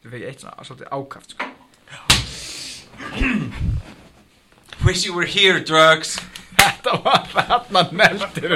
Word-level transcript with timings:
Ég 0.00 0.08
fekk 0.08 0.22
eitt 0.30 0.40
svona 0.40 0.64
svolítið 0.64 0.88
ákaft 0.96 1.32
sko. 1.34 1.44
Wish 4.86 5.04
you 5.04 5.12
were 5.12 5.28
here, 5.28 5.60
drugs 5.60 6.14
Þetta 6.60 6.94
var 7.04 7.26
þarna 7.28 7.82
neldur 7.92 8.54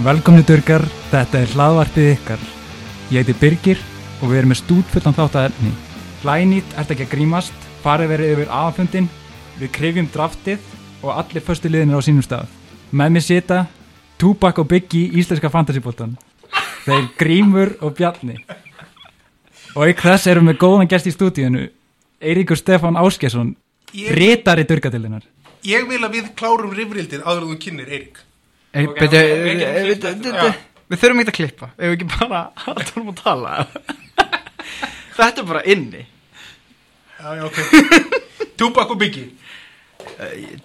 Velkomni 0.00 0.46
Durgar, 0.46 0.86
þetta 1.10 1.42
er 1.42 1.50
hlaðvarpið 1.52 2.12
ykkar. 2.14 2.44
Ég 3.10 3.20
heiti 3.20 3.34
Birgir 3.42 3.82
og 4.22 4.30
við 4.30 4.38
erum 4.38 4.54
með 4.54 4.62
stútfullan 4.62 5.18
þátt 5.18 5.34
að 5.36 5.50
efni. 5.50 5.72
Glænýtt 6.22 6.78
ert 6.78 6.94
ekki 6.94 7.04
að 7.08 7.16
grímast, 7.18 7.66
farið 7.82 8.14
verið 8.14 8.32
yfir 8.36 8.54
aðfundin, 8.54 9.10
við 9.60 9.72
krifjum 9.76 10.08
draftið 10.14 10.64
og 11.02 11.12
allir 11.16 11.44
föstu 11.44 11.70
liðinir 11.70 12.00
á 12.00 12.02
sínum 12.04 12.24
stað. 12.24 12.48
Með 12.92 13.14
mér 13.16 13.24
sita 13.24 13.60
Tupac 14.20 14.58
og 14.60 14.68
Biggie 14.68 15.08
í 15.08 15.20
íslenska 15.22 15.50
fantasybóltan. 15.52 16.16
Þeir 16.84 17.08
Grímur 17.20 17.74
og 17.84 17.94
Bjarni. 17.98 18.38
Og 19.76 19.86
ykkur 19.92 20.10
þess 20.14 20.30
erum 20.32 20.48
við 20.50 20.58
góðan 20.60 20.88
gest 20.90 21.06
í 21.06 21.12
stúdíunu, 21.14 21.68
Eiríkur 22.20 22.58
Stefán 22.58 22.98
Áskesson, 23.00 23.54
Ég, 23.94 24.10
ritari 24.14 24.64
Durgadillinar. 24.68 25.22
ég 25.66 25.86
vil 25.88 25.98
að 26.04 26.12
við 26.14 26.26
klárum 26.38 26.70
rifrildið 26.74 27.24
áður 27.26 27.42
en 27.42 27.48
þú 27.50 27.56
kynir 27.64 27.88
Eirík 27.90 28.20
Hey, 28.72 28.86
Ok, 28.86 29.00
beti, 29.00 29.16
við, 29.18 29.40
við, 29.42 30.04
við, 30.06 30.54
við, 30.88 30.98
þurfum 31.00 31.22
ekki 31.24 31.32
að 31.32 31.38
klippa 31.40 31.68
Ef 31.74 31.88
við 31.90 31.94
ekki 31.96 32.06
bara 32.12 32.42
alltaf 32.70 33.00
um 33.00 33.08
að 33.10 33.18
tala 33.18 33.54
Þetta 35.18 35.42
er 35.42 35.48
bara 35.48 35.62
inni 35.66 36.04
Já, 37.18 37.34
já, 37.34 37.42
ok 37.48 37.58
Tupac 38.60 38.94
og 38.94 39.00
Biggie 39.02 39.26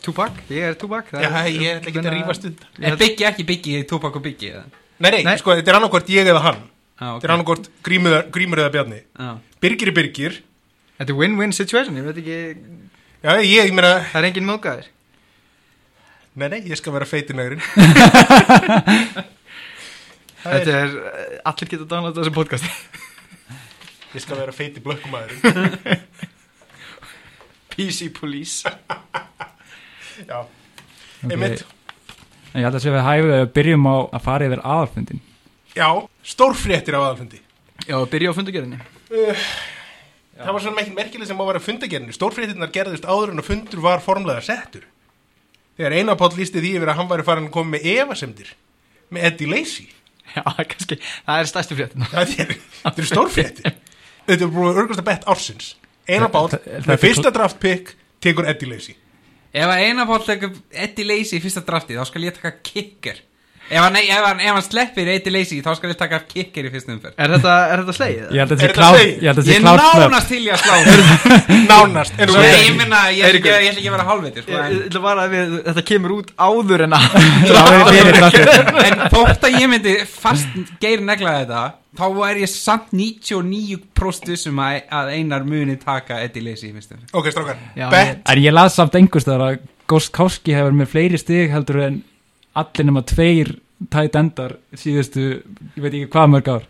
Tupac, 0.03 0.31
ég 0.49 0.61
er 0.69 0.75
Tupac 0.79 1.11
Já, 1.13 1.29
er- 1.29 1.49
ég 1.51 1.79
ætla 1.79 1.89
ekki 1.91 1.99
að 1.99 2.05
Ég 2.05 2.83
Er 2.83 2.89
held- 2.89 2.99
Biggie 2.99 3.27
ekki 3.29 3.43
Biggie, 3.45 3.83
Tupac 3.87 4.15
og 4.15 4.23
Biggie? 4.23 4.63
Nei, 4.99 5.11
nei, 5.11 5.23
Nei. 5.23 5.37
sko, 5.37 5.51
þetta 5.55 5.69
er 5.73 5.75
annarkvort 5.79 6.07
ég 6.09 6.25
eða 6.31 6.41
hann. 6.41 6.61
Ah, 6.99 7.17
Þetta 7.19 7.27
er 7.27 7.31
annarkvort 7.35 7.69
grímur, 7.83 8.13
grímur 8.31 8.57
eða 8.63 8.71
Bjarni. 8.71 9.01
Ah. 9.19 9.35
Birgir 9.61 9.87
er 9.91 9.95
Birgir. 9.97 10.37
Þetta 10.99 11.11
er 11.11 11.17
win-win 11.19 11.51
situation, 11.53 11.95
ég 11.97 12.03
veit 12.07 12.17
ekki 12.21 12.37
Já, 13.25 13.31
ég, 13.41 13.65
ég 13.67 13.73
meina 13.73 13.99
Það 14.11 14.19
er 14.21 14.27
engin 14.29 14.45
móðgæðir 14.47 14.85
Nei, 16.35 16.47
nei, 16.51 16.61
ég 16.69 16.77
skal 16.79 16.93
vera 16.93 17.05
feitinægurinn 17.07 17.61
Þetta 20.45 20.71
er, 20.77 20.91
uh, 20.93 21.49
allir 21.49 21.69
geta 21.71 21.87
downloada 21.89 22.21
þessu 22.21 22.33
podcast. 22.35 22.67
Ég 24.15 24.21
skal 24.23 24.37
vera 24.39 24.53
feiti 24.55 24.79
blökkumæðurinn 24.83 25.41
PC 27.75 28.09
Police. 28.15 28.65
Já, 30.29 30.41
Ok. 31.25 31.31
einmitt. 31.31 31.63
En 32.53 32.61
ég 32.61 32.67
held 32.67 32.77
að 32.77 32.83
sé 32.85 32.91
við 32.93 33.03
hæfið 33.03 33.33
að 33.35 33.47
byrjum 33.55 33.87
á 33.91 33.95
að 34.15 34.21
fara 34.23 34.45
yfir 34.47 34.61
aðalfundin. 34.63 35.21
Já, 35.75 35.87
stórfréttir 36.23 36.95
á 36.95 37.01
aðalfundi. 37.03 37.39
Já, 37.89 37.95
byrja 38.09 38.31
á 38.31 38.37
fundagerðinni 38.37 38.77
Það 40.35 40.51
var 40.55 40.63
svona 40.63 40.81
ekki 40.83 40.93
merkileg 40.95 41.27
sem 41.29 41.37
á 41.39 41.43
að 41.43 41.49
vera 41.51 41.61
fundagerðinu 41.63 42.15
Stórfréttirnar 42.15 42.71
gerðust 42.75 43.05
áður 43.07 43.31
en 43.33 43.39
að 43.43 43.47
fundur 43.49 43.81
var 43.83 44.01
formlega 44.03 44.43
settur. 44.43 44.83
Þegar 45.77 45.95
Einarpáll 45.99 46.31
lísti 46.39 46.59
því 46.63 46.71
yfir 46.79 46.91
að 46.91 46.97
hann 46.99 47.09
væri 47.11 47.25
farin 47.27 47.47
að 47.49 47.53
koma 47.55 47.75
með 47.75 47.87
efasemdir 47.93 48.51
með 49.15 49.27
Eddie 49.29 49.51
Lacy. 49.51 49.85
Já, 50.35 50.41
kannski, 50.57 50.97
það 51.27 51.39
er 51.43 51.49
stærstu 51.51 51.77
fréttina 51.77 52.07
Það 52.11 52.33
er, 52.43 52.53
þetta 52.81 53.01
eru 53.03 53.09
stórfréttir. 53.11 53.75
Þetta 54.25 54.47
er 54.47 54.53
búin 54.55 54.79
örgast 54.81 55.03
að 55.03 55.07
bett 55.11 55.27
ársins 55.31 55.73
Einar 56.07 56.31
Bál 56.33 56.49
með 56.85 57.01
fyrsta 57.01 57.31
draft 57.33 57.59
pick 57.61 57.95
tekur 58.23 58.47
Eddie 58.49 58.69
Lacy. 58.69 58.95
Ef 59.55 59.71
að 59.71 59.85
eina 59.87 60.05
pál 60.09 60.19
tekur 60.25 60.51
Eddie 60.71 61.07
Lacy 61.07 61.37
í 61.37 61.43
fyrsta 61.43 61.63
drafti 61.65 61.95
þá 61.95 62.05
skal 62.09 62.25
ég 62.27 62.35
taka 62.35 62.57
kicker 62.65 63.21
Ef 63.65 63.79
hann, 63.81 63.95
ef 63.97 64.21
hann, 64.21 64.39
ef 64.45 64.51
hann 64.53 64.61
sleppir 64.61 65.07
Eddie 65.09 65.31
Lacy 65.33 65.55
þá 65.65 65.71
skal 65.79 65.89
ég 65.89 65.97
taka 65.97 66.19
kicker 66.29 66.67
í 66.67 66.69
fyrsta 66.69 66.91
umferð 66.93 67.15
Er 67.17 67.31
þetta, 67.33 67.53
er 67.73 67.81
þetta 67.81 67.95
slegið? 67.97 68.25
Ég 68.35 68.43
held 68.43 68.51
að 68.51 68.55
Er 68.55 68.59
sé 68.61 68.67
þetta 68.67 68.75
klárt, 68.77 68.99
segið? 68.99 69.15
ég 69.15 69.29
held 69.31 69.39
að 69.41 69.47
sé 69.47 69.55
Ég 69.55 69.63
klárt 69.63 69.81
slöpp. 69.81 70.03
nánast 70.05 70.29
til 70.29 70.41
ég 70.45 70.53
að 70.53 70.61
slá 70.61 70.75
Nánast 71.71 72.13
en 72.21 72.29
þú 72.29 72.35
ég, 72.35 72.45
veit 72.45 72.59
ég 72.67 72.77
minna, 72.77 72.99
ég 73.09 73.25
ætla 73.25 73.39
ekki, 73.39 73.49
ég 73.49 73.69
ætla 73.71 73.81
ekki 73.81 73.89
að 73.89 73.95
vera 73.95 74.05
hálfviti 74.11 74.43
sko, 74.45 74.51
Ég 74.53 74.59
en, 74.61 74.75
ég 74.75 74.85
ætla 74.91 75.01
bara 75.07 75.25
að 75.25 75.33
við, 75.33 75.55
þetta 75.69 75.83
kemur 75.89 76.13
út 76.19 76.29
áður 76.45 76.85
en 76.85 76.95
að 76.99 77.07
Já, 77.55 77.63
við 77.65 77.89
fyrir 77.89 78.19
draftið. 78.19 78.53
en 78.85 79.03
þótt 79.15 79.49
að 79.49 79.57
ég 79.59 79.71
myndi 79.73 79.95
fast 80.13 80.61
geir 80.85 81.03
negla 81.09 81.33
þetta 81.41 81.63
þá 81.95 82.05
er 82.29 82.41
ég 82.45 82.51
samt 82.53 82.93
99% 82.93 84.29
vissum 84.35 84.59
að, 84.61 84.81
að 84.93 85.13
einar 85.17 85.45
muni 85.47 85.77
taka 85.81 86.21
Eddie 86.25 86.43
Lacy 86.45 86.69
í 86.69 86.73
fyrsta 86.75 86.97
umferð 86.99 87.17
Ok, 87.17 87.31
strákar, 87.33 87.61
Já, 87.79 87.87
bett 87.93 88.29
En 88.35 88.41
ég 88.45 88.53
las 88.55 88.77
samt 88.77 88.97
einhverstaðar 88.99 89.47
að 89.55 89.63
Gostkowski 89.89 90.53
hefur 90.57 90.73
með 90.75 90.91
fleiri 90.93 91.19
stig 91.21 91.51
heldur 91.53 91.81
en 91.85 92.03
allir 92.61 92.87
nema 92.89 93.03
tveir 93.07 93.53
tætt 93.91 94.15
endar 94.19 94.55
síðustu, 94.79 95.25
ég 95.75 95.81
veit 95.83 95.91
ekki 95.93 96.11
hvað 96.13 96.31
mörg 96.33 96.51
ár. 96.53 96.67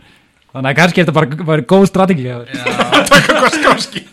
Þannig 0.55 0.71
að 0.71 0.77
kannski 0.79 1.01
er 1.01 1.07
þetta 1.07 1.17
bara 1.19 1.47
bara 1.51 1.67
góð 1.73 1.85
strategi. 1.91 2.29
Takk 3.11 3.33
Goskowski 3.43 4.05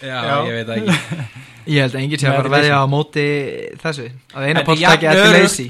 Já, 0.00 0.16
Já. 0.16 0.36
ég 0.48 0.56
veit 0.56 0.66
það 0.66 0.76
ekki. 0.80 1.28
Ég 1.70 1.84
held 1.84 1.94
að 1.94 2.00
enginn 2.00 2.20
sé 2.22 2.26
að 2.26 2.32
að 2.32 2.38
Eddie 2.40 2.54
veðja 2.56 2.78
á 2.80 2.84
móti 2.88 3.24
þessu. 3.82 4.06
Að 4.32 4.46
eina 4.48 4.62
jafn 4.64 4.80
taki 4.80 5.08
eftir 5.10 5.34
leysi 5.36 5.66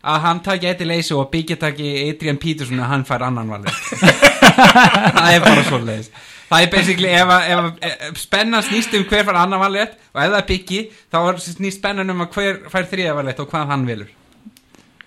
að 0.00 0.20
hann 0.24 0.40
taki 0.44 0.68
Eddie 0.70 0.88
Lacy 0.88 1.14
og 1.16 1.30
Biggie 1.32 1.58
taki 1.60 1.88
Adrian 2.08 2.38
Peterson 2.40 2.80
og 2.80 2.88
hann 2.88 3.02
fær 3.08 3.24
annan 3.26 3.50
valið. 3.52 3.80
Það 5.16 5.32
er 5.34 5.42
bara 5.44 5.64
svoleiðis 5.66 6.10
það 6.50 6.62
er 6.66 6.70
basically 6.74 7.08
ef, 7.14 7.28
að- 7.36 7.48
ef, 7.50 7.58
að- 7.64 8.08
ef 8.10 8.18
spennan 8.24 8.62
snýst 8.66 8.94
um 8.98 9.04
hver 9.10 9.24
fær 9.28 9.38
annan 9.44 9.60
valið 9.62 9.88
og 10.14 10.22
ef 10.24 10.30
það 10.32 10.38
er 10.42 10.48
Biggie 10.52 10.86
þá 11.12 11.18
er 11.30 11.42
snýst 11.46 11.78
spennan 11.80 12.10
um 12.10 12.24
að 12.26 12.32
hver 12.38 12.58
fær 12.72 12.88
þriða 12.90 13.14
valið 13.20 13.44
og 13.44 13.50
hvað 13.54 13.70
hann 13.74 13.86
vilur 13.86 14.10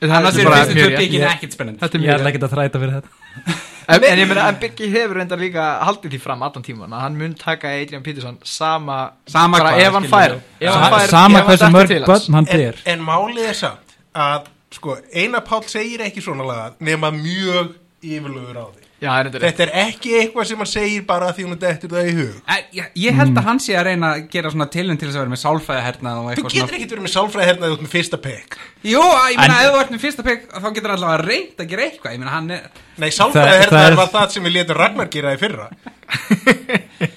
annars 0.04 0.36
er 0.38 0.48
fyrstu 0.52 0.74
tvö 0.76 0.98
Biggie 0.98 1.20
Ég- 1.22 1.30
ekkert 1.32 1.54
spennandi. 1.56 1.80
Þetta 1.80 1.96
er 1.98 2.02
Ég 2.04 2.10
ætla 2.12 2.24
mjög 2.24 2.34
ekki 2.34 2.44
að 2.44 2.54
þræta 2.54 2.80
fyrir 2.82 2.96
þetta. 2.98 3.60
En, 3.88 4.04
en 4.04 4.20
ég 4.20 4.28
meina 4.28 4.44
að 4.50 4.58
Biggi 4.60 4.90
hefur 4.92 5.16
reyndar 5.20 5.40
líka 5.40 5.64
haldið 5.88 6.12
því 6.14 6.20
fram 6.24 6.44
allan 6.44 6.64
tíman 6.64 6.92
að 6.96 7.02
hann 7.06 7.16
mun 7.20 7.34
taka 7.40 7.72
Adrian 7.72 8.04
Peterson 8.04 8.38
sama, 8.44 8.98
Sama 9.32 9.58
bara 9.60 9.72
hvað, 9.78 9.86
ef 9.88 9.94
hann 9.94 10.08
fær, 10.12 10.36
fær 10.60 11.08
Sama 11.14 11.42
hversu 11.48 11.70
mörg 11.72 11.94
börn 12.08 12.36
hann 12.36 12.48
en, 12.52 12.60
ber. 12.66 12.82
en 12.86 13.00
málið 13.08 13.48
er 13.50 13.58
samt 13.62 13.96
að 14.16 14.48
sko, 14.76 14.98
Einar 15.16 15.44
Pál 15.48 15.64
segir 15.72 16.04
ekki 16.04 16.22
svona 16.24 16.44
laga 16.48 16.70
nema 16.84 17.12
mjög 17.16 17.74
yfirlögur 18.04 18.60
á 18.60 18.66
því 18.76 18.83
Já, 19.04 19.10
er. 19.20 19.30
Þetta 19.44 19.64
er 19.66 19.72
ekki 19.84 20.12
eitthvað 20.22 20.46
sem 20.48 20.62
hann 20.64 20.70
segir 20.72 21.02
bara 21.10 21.30
því 21.36 21.44
hún 21.50 21.58
dettur 21.60 21.92
það 21.92 22.08
í 22.08 22.14
hug. 22.22 22.36
Æ, 22.48 22.56
ég, 22.78 22.86
ég 23.04 23.18
held 23.20 23.36
að 23.42 23.48
hann 23.50 23.60
sé 23.60 23.74
að 23.76 23.86
reyna 23.90 24.12
að 24.16 24.22
gera 24.32 24.52
svona 24.54 24.68
tilhund 24.72 25.00
til 25.02 25.10
þess 25.10 25.18
að 25.20 25.24
vera 25.26 25.34
með 25.34 25.42
sálfæði 25.44 25.82
hernað 25.88 26.16
og 26.22 26.24
Þú 26.24 26.32
eitthvað 26.34 26.56
getur 26.56 26.78
ekkert 26.78 26.94
verið 26.96 27.06
með 27.08 27.14
sálfræði 27.18 27.48
hernaði 27.50 27.76
út 27.76 27.84
með 27.84 27.92
fyrsta 27.98 28.18
pick 28.24 28.50
Jú, 28.88 29.02
ég 29.04 29.38
meina 29.42 29.58
En- 29.60 29.66
ef 29.68 29.74
þú 29.74 29.80
ert 29.84 29.92
með 29.96 30.04
fyrsta 30.06 30.24
pegg 30.30 30.40
þá 30.54 30.68
getur 30.78 30.90
hann 30.94 30.98
allavega 30.98 31.28
reynd 31.28 31.58
að 31.64 31.70
gera 31.74 31.84
eitthvað. 31.90 32.12
Ég 32.16 32.20
meina 32.24 32.34
hann 32.38 32.50
er 32.52 32.62
Nei, 33.04 33.10
sálfræði 33.10 33.44
Það- 33.44 33.54
það 33.54 33.64
hernaði 33.66 33.92
er- 33.92 34.00
var 34.02 34.10
það 34.16 34.28
sem 34.38 34.44
við 34.48 34.56
letum 34.58 34.80
Ragnar 34.80 35.08
gera 35.18 35.34
í 35.36 35.42
fyrra. 35.44 35.68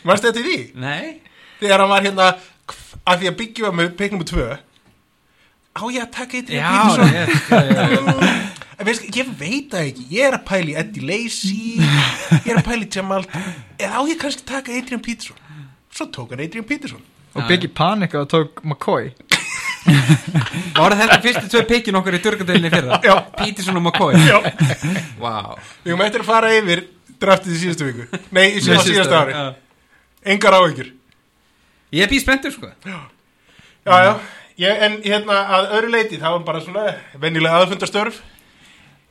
Varstu 0.07 0.27
þetta 0.31 0.41
í 0.43 0.47
því? 0.47 0.59
Nei. 0.83 1.07
Þegar 1.61 1.79
hann 1.85 1.93
var 1.95 2.03
hérna 2.07 2.27
að 3.07 3.17
því 3.23 3.27
að 3.31 3.39
byggja 3.41 3.73
með 3.79 3.95
pick 3.97 4.11
nummer 4.17 4.27
2 4.27 4.59
Á 5.77 5.83
ég 5.93 6.01
að 6.03 6.13
taka 6.17 6.39
eitt 6.41 6.49
Já, 8.77 8.85
veist, 8.85 9.07
ég 9.17 9.29
veit 9.41 9.71
það 9.73 9.91
ekki, 9.91 10.07
ég 10.13 10.29
er 10.29 10.37
að 10.37 10.47
pæla 10.51 10.73
í 10.73 10.79
Eddie 10.83 11.07
Lacy, 11.09 11.61
ég 11.81 12.51
er 12.53 12.59
að 12.61 12.67
pæla 12.67 12.85
í 12.85 12.91
Jamal, 12.93 13.23
eða 13.81 13.93
á 13.97 14.01
ég 14.05 14.19
kannski 14.21 14.45
taka 14.49 14.75
Adrian 14.77 15.01
Peterson? 15.05 15.39
Svo 15.97 16.09
tók 16.13 16.35
hann 16.35 16.45
Adrian 16.45 16.67
Peterson. 16.69 17.01
Og 17.37 17.49
Biggi 17.49 17.69
panika 17.69 18.21
og 18.21 18.29
tók 18.33 18.63
McCoy 18.65 19.11
Var 20.77 20.95
þetta 20.99 21.19
fyrstu 21.23 21.51
tvö 21.53 21.63
pekkin 21.69 21.99
okkur 22.01 22.17
í 22.17 22.21
Durgadelinni 22.25 22.71
fyrra? 22.73 23.01
Já. 23.05 23.15
Peterson 23.37 23.77
og 23.77 23.85
McCoy 23.85 24.17
Já. 24.25 24.39
Vá 25.21 25.57
Við 25.85 26.05
eftir 26.07 26.25
að 26.25 26.31
fara 26.31 26.53
yfir 26.57 26.87
draftið 27.21 27.55
í 27.55 27.61
síðustu 27.63 27.87
viku. 27.89 28.23
Nei, 28.35 28.47
í 28.59 28.63
síðasta 28.65 29.21
ári. 29.23 29.37
Já. 29.37 29.45
Engar 30.33 30.57
áhyggjur. 30.59 30.91
Ég 31.97 32.05
er 32.05 32.11
býð 32.11 32.25
spenntur 32.25 32.53
sko 32.53 32.73
Já, 32.85 32.99
já. 33.87 34.13
Ég, 34.57 34.81
en 34.83 34.97
hérna 35.05 35.43
að 35.53 35.67
öðru 35.77 35.91
leiti, 35.93 36.19
það 36.19 36.39
var 36.39 36.45
bara 36.47 36.61
svona 36.65 36.85
venjulega 37.21 37.61
aðfundastörf. 37.61 38.23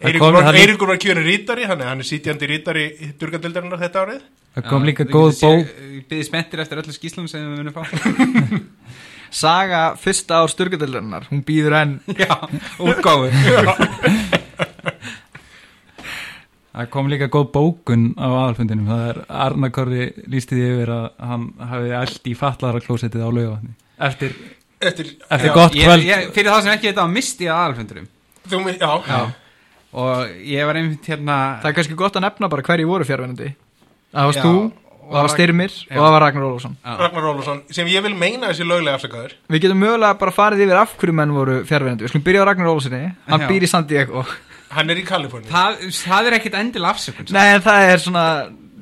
Eiríkur 0.06 0.34
var, 0.36 0.56
Eiríkur 0.60 0.88
var 0.94 0.98
kjörin 1.02 1.26
rítari, 1.28 1.64
hann 1.70 1.82
er, 1.82 1.88
hann 1.92 2.02
er 2.04 2.08
sítjandi 2.08 2.48
rítari 2.52 2.86
í 2.94 3.12
Durgadeldarinnar 3.20 3.80
þetta 3.82 4.04
árið. 4.06 4.22
Það 4.56 4.70
kom 4.72 4.86
líka 4.88 5.04
Já, 5.06 5.12
góð 5.12 5.32
sé- 5.36 5.52
Ég 5.96 6.06
býði 6.10 6.26
spenntir 6.30 6.62
eftir 6.64 6.80
öllu 6.82 6.94
skýslum 6.96 7.26
sem 7.28 7.44
við 7.44 7.58
munum 7.60 7.76
fá 7.76 7.84
Saga 9.36 9.82
fyrsta 10.00 10.38
ár 10.46 10.48
styrkadeildarinnar 10.54 11.26
Hún 11.28 11.42
býður 11.44 11.74
enn 11.82 11.96
Já, 12.22 12.38
útgáfu 12.80 13.28
Það 16.76 16.90
kom 16.92 17.08
líka 17.12 17.28
góð 17.32 17.46
bókun 17.56 18.02
á 18.20 18.28
aðalfundinum. 18.28 18.88
Það 18.90 19.04
er 19.10 19.20
Arna 19.46 19.70
Korri 19.72 20.08
lísti 20.28 20.58
því 20.58 20.66
yfir 20.74 20.90
að 20.92 21.06
hann 21.30 21.46
hafi 21.70 21.94
allt 22.02 22.28
í 22.28 22.34
fatlara 22.36 22.82
klósettið 22.84 23.24
á 23.24 23.30
laugavatni. 23.32 23.72
Eftir, 24.10 24.34
Eftir, 24.84 25.14
eftir 25.32 25.48
já, 25.48 25.54
gott 25.56 25.78
ég, 25.80 25.86
kvöld. 25.88 26.04
ég, 26.04 26.26
Fyrir 26.36 26.52
það 26.52 26.66
sem 26.66 26.74
ekki 26.76 26.90
veit 26.92 27.00
á 27.00 27.08
misti 27.08 27.48
að 27.48 27.60
aðalfundurum 27.62 28.08
Þú, 28.52 28.58
já, 28.76 28.92
Já 29.08 29.22
Og 29.96 30.34
ég 30.44 30.68
var 30.68 30.76
einmitt 30.80 31.06
hérna 31.08 31.36
Það 31.64 31.70
er 31.70 31.76
kannski 31.78 31.96
gott 32.00 32.18
að 32.20 32.26
nefna 32.26 32.50
bara 32.52 32.66
hverju 32.68 32.88
voru 32.90 33.06
fjárvenandi 33.08 33.54
Það 34.16 34.28
varst 34.30 34.40
Já, 34.40 34.44
þú, 34.44 34.56
og 35.06 35.14
það 35.14 35.22
var 35.22 35.32
Styrmir 35.34 35.74
og 35.76 35.96
það 35.96 36.14
var 36.16 36.22
Ragnar 36.24 36.46
Ólafsson. 36.48 36.74
Já. 36.82 36.94
Ragnar 37.02 37.26
Ólafsson 37.30 37.60
sem 37.78 37.88
ég 37.92 38.04
vil 38.06 38.16
meina 38.18 38.50
þessi 38.50 38.66
löglega 38.68 38.96
afsakaður. 39.00 39.32
Við 39.52 39.60
getum 39.66 39.80
mögulega 39.84 40.18
bara 40.22 40.34
farið 40.36 40.64
yfir 40.66 40.78
af 40.82 40.96
hverju 41.00 41.16
menn 41.20 41.34
voru 41.36 41.56
fjárverðandi 41.68 42.06
Við 42.06 42.12
skulum 42.14 42.26
byrja 42.26 42.42
á 42.42 42.48
Ragnar 42.50 42.72
Ólafssoni 42.72 43.02
Hann 43.30 43.44
Já. 43.44 43.50
býr 43.52 43.64
í 43.68 43.70
San 43.72 43.86
Diego. 43.90 44.20
Hann 44.76 44.88
er 44.92 44.98
í 45.00 45.06
Kaliforni 45.08 45.48
það, 45.52 45.72
það 46.02 46.24
er 46.32 46.34
ekkit 46.40 46.56
endil 46.60 46.86
afsökun. 46.90 47.28
Sko. 47.28 47.36
Nei, 47.36 47.48
en 47.54 47.64
það 47.64 47.80
er 47.92 48.00
svona 48.04 48.26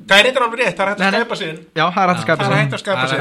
það 0.07 0.15
er 0.17 0.25
eitthvað 0.29 0.45
alveg 0.47 0.59
rétt, 0.63 0.77
það 0.77 0.85
er 0.85 0.89
hægt 0.93 1.01
að 1.03 1.11
skæpa 1.13 1.35
inn. 1.49 1.59
Já, 1.73 1.83
það 1.83 2.01
er 2.03 2.07
hægt 2.07 2.17
að 2.17 2.23
skapa 2.23 2.39
það 2.39 2.47
er 2.47 2.53
sig 2.53 2.61
hægt 2.63 2.73
að 2.73 2.81
skæpa 2.81 2.97
Það 3.01 3.09
sig 3.09 3.17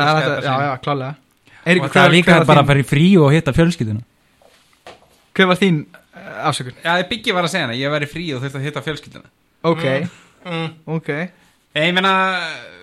er 5.72 5.82
hægt 5.82 6.01
þetta- 6.32 6.42
er 6.42 6.50
afsökun? 6.50 6.76
Já, 6.84 7.08
Biggi 7.12 7.32
var 7.36 7.44
að 7.48 7.52
segja 7.54 7.66
hana, 7.68 7.78
ég 7.78 7.92
væri 7.92 8.08
frí 8.10 8.26
og 8.36 8.42
þurfti 8.42 8.60
að 8.60 8.68
hitta 8.68 8.82
fjölskylduna 8.88 9.32
Ok, 9.62 9.84
mm. 10.48 10.68
ok 10.98 11.08
Ég 11.76 11.92
meina 11.96 12.12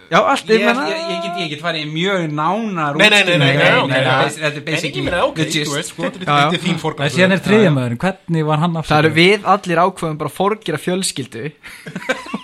Já, 0.10 0.24
allt, 0.26 0.48
Ég, 0.50 0.58
ég 0.58 0.64
ég, 0.64 0.74
meina 0.74 0.86
ég, 0.90 1.18
get, 1.22 1.36
ég 1.38 1.50
get 1.52 1.60
farið 1.62 1.84
í 1.86 1.90
mjög 1.94 2.24
nánar 2.34 2.96
Nei, 2.98 3.10
nei, 3.14 3.20
nei, 3.28 3.36
nei, 3.38 3.50
nei, 3.54 3.66
þetta 3.68 3.98
er 4.00 4.08
já. 4.08 4.14
basi- 4.24 4.40
Þetta 4.42 4.48
er 4.50 4.56
en 4.56 4.64
ég 4.64 4.66
basically 4.72 5.04
meina, 5.06 5.20
ok, 5.28 5.36
the 5.36 5.44
þú 5.46 5.52
gist 5.54 5.74
veist, 5.76 5.92
sko. 5.94 6.02
þetta 6.08 6.26
Já, 6.26 6.40
já. 6.40 6.48
er 6.58 6.64
þín 6.64 6.80
en 7.06 7.14
síðan 7.14 7.36
er 7.36 7.44
þriðja 7.46 7.74
maðurinn, 7.76 8.00
hvernig 8.06 8.46
var 8.50 8.58
hann 8.64 8.74
Það 8.74 8.80
eru 8.80 9.12
afsökun 9.12 9.20
við 9.20 9.46
allir 9.54 9.82
ákveðum 9.84 10.18
bara 10.24 10.32
að 10.32 10.38
forgera 10.40 10.80
fjölskyldu 10.82 11.44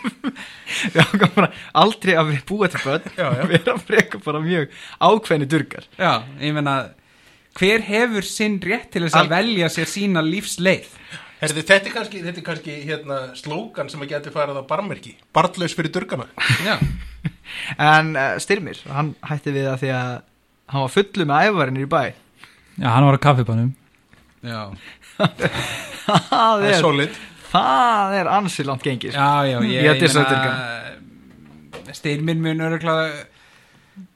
Við 0.93 1.01
ákveðum 1.01 1.33
bara 1.39 1.49
aldrei 1.81 2.13
að 2.19 2.29
við 2.33 2.43
búa 2.49 2.69
til 2.69 2.83
börn 2.85 3.09
Já, 3.17 3.25
já. 3.39 3.43
Við 3.49 3.57
erum 3.63 3.81
frekar 3.87 4.21
bara 4.25 4.43
mjög 4.45 4.77
ákveðni 5.09 5.49
durgar 5.55 5.87
Já, 5.97 6.11
ég 6.41 6.53
meina 6.59 6.75
Hver 7.55 7.83
hefur 7.87 8.25
sinn 8.27 8.57
rétt 8.63 8.89
til 8.91 9.05
þess 9.05 9.15
að 9.15 9.25
Al- 9.27 9.31
velja 9.37 9.69
sér 9.71 9.87
sína 9.87 10.23
lífsleið? 10.25 10.89
Herði, 11.39 11.61
þetta 11.67 11.89
er 11.89 11.93
kannski, 11.93 12.21
þetta 12.25 12.41
er 12.41 12.45
kannski 12.47 12.75
hérna, 12.87 13.17
slókan 13.37 13.89
sem 13.91 14.01
að 14.03 14.11
geti 14.15 14.31
farið 14.33 14.59
á 14.59 14.63
barmerki. 14.67 15.13
Barnlaus 15.35 15.75
fyrir 15.77 15.91
durgana. 15.95 16.25
Já, 16.65 16.75
En 17.91 18.11
uh, 18.15 18.35
Styrmir, 18.43 18.79
hann 18.91 19.13
hætti 19.29 19.53
við 19.55 19.67
það 19.69 19.79
því 19.83 19.91
að 19.95 20.11
hann 20.73 20.83
var 20.85 20.93
fullu 20.95 21.27
með 21.29 21.47
ævarinn 21.49 21.79
í 21.83 21.87
bæ. 21.91 22.01
Já, 22.79 22.87
hann 22.91 23.07
var 23.07 23.17
á 23.19 23.25
kaffibannum. 23.27 23.71
Já, 24.45 24.61
Það 26.05 26.65
er 26.69 26.75
solid. 26.83 27.15
Það 27.55 28.15
er 28.19 28.29
ansi 28.35 28.65
langt 28.67 28.83
gengið. 28.83 29.13
Sko. 29.15 29.21
já, 29.21 29.47
já 29.47 29.57
Ég, 29.63 29.69
Ég 29.71 30.01
ég 30.03 30.15
meina 30.17 31.93
Styrmir 31.95 32.35
mun 32.41 32.63
öruglega 32.65 33.05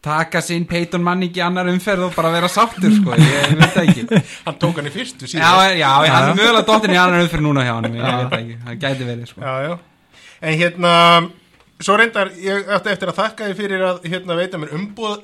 taka 0.04 0.42
sinn 0.44 0.66
Peyton 0.68 1.04
Manning 1.04 1.36
í 1.36 1.42
annar 1.44 1.68
umferð 1.72 2.08
og 2.10 2.16
bara 2.16 2.31
vera 2.34 2.48
sáttur 2.52 2.92
sko, 2.96 3.16
ég 3.20 3.54
veit 3.60 3.74
það 3.76 3.90
ekki. 3.90 4.22
Hann 4.46 4.58
tók 4.62 4.80
hann 4.80 4.88
í 4.90 4.94
fyrstu 4.94 5.28
Já, 5.28 5.31
síðan. 5.34 5.76
Já, 5.80 5.92
já, 6.06 6.14
hann 6.14 6.30
er 6.30 6.38
mögulega 6.40 6.66
dottin 6.68 6.96
í 6.96 7.00
annar 7.00 7.24
umferð 7.26 7.46
núna 7.48 7.64
hjá 7.68 7.74
hann, 7.78 7.90
ég 7.96 8.04
veit 8.06 8.31
það 8.31 8.40
ekki, 8.40 8.58
það 8.66 8.80
gæti 8.86 9.08
verið 9.10 9.30
sko. 9.34 9.44
já, 9.44 9.54
já. 9.70 9.76
En 10.42 10.58
hérna 10.62 10.94
Svo 11.80 11.96
reyndar, 11.96 12.28
ég 12.44 12.68
ætti 12.76 12.92
eftir 12.92 13.08
að 13.14 13.16
þakka 13.22 13.46
þið 13.48 13.60
fyrir 13.62 13.84
að 13.88 14.08
hérna, 14.12 14.36
veita 14.36 14.60
mér 14.60 14.74
umbúð 14.76 15.22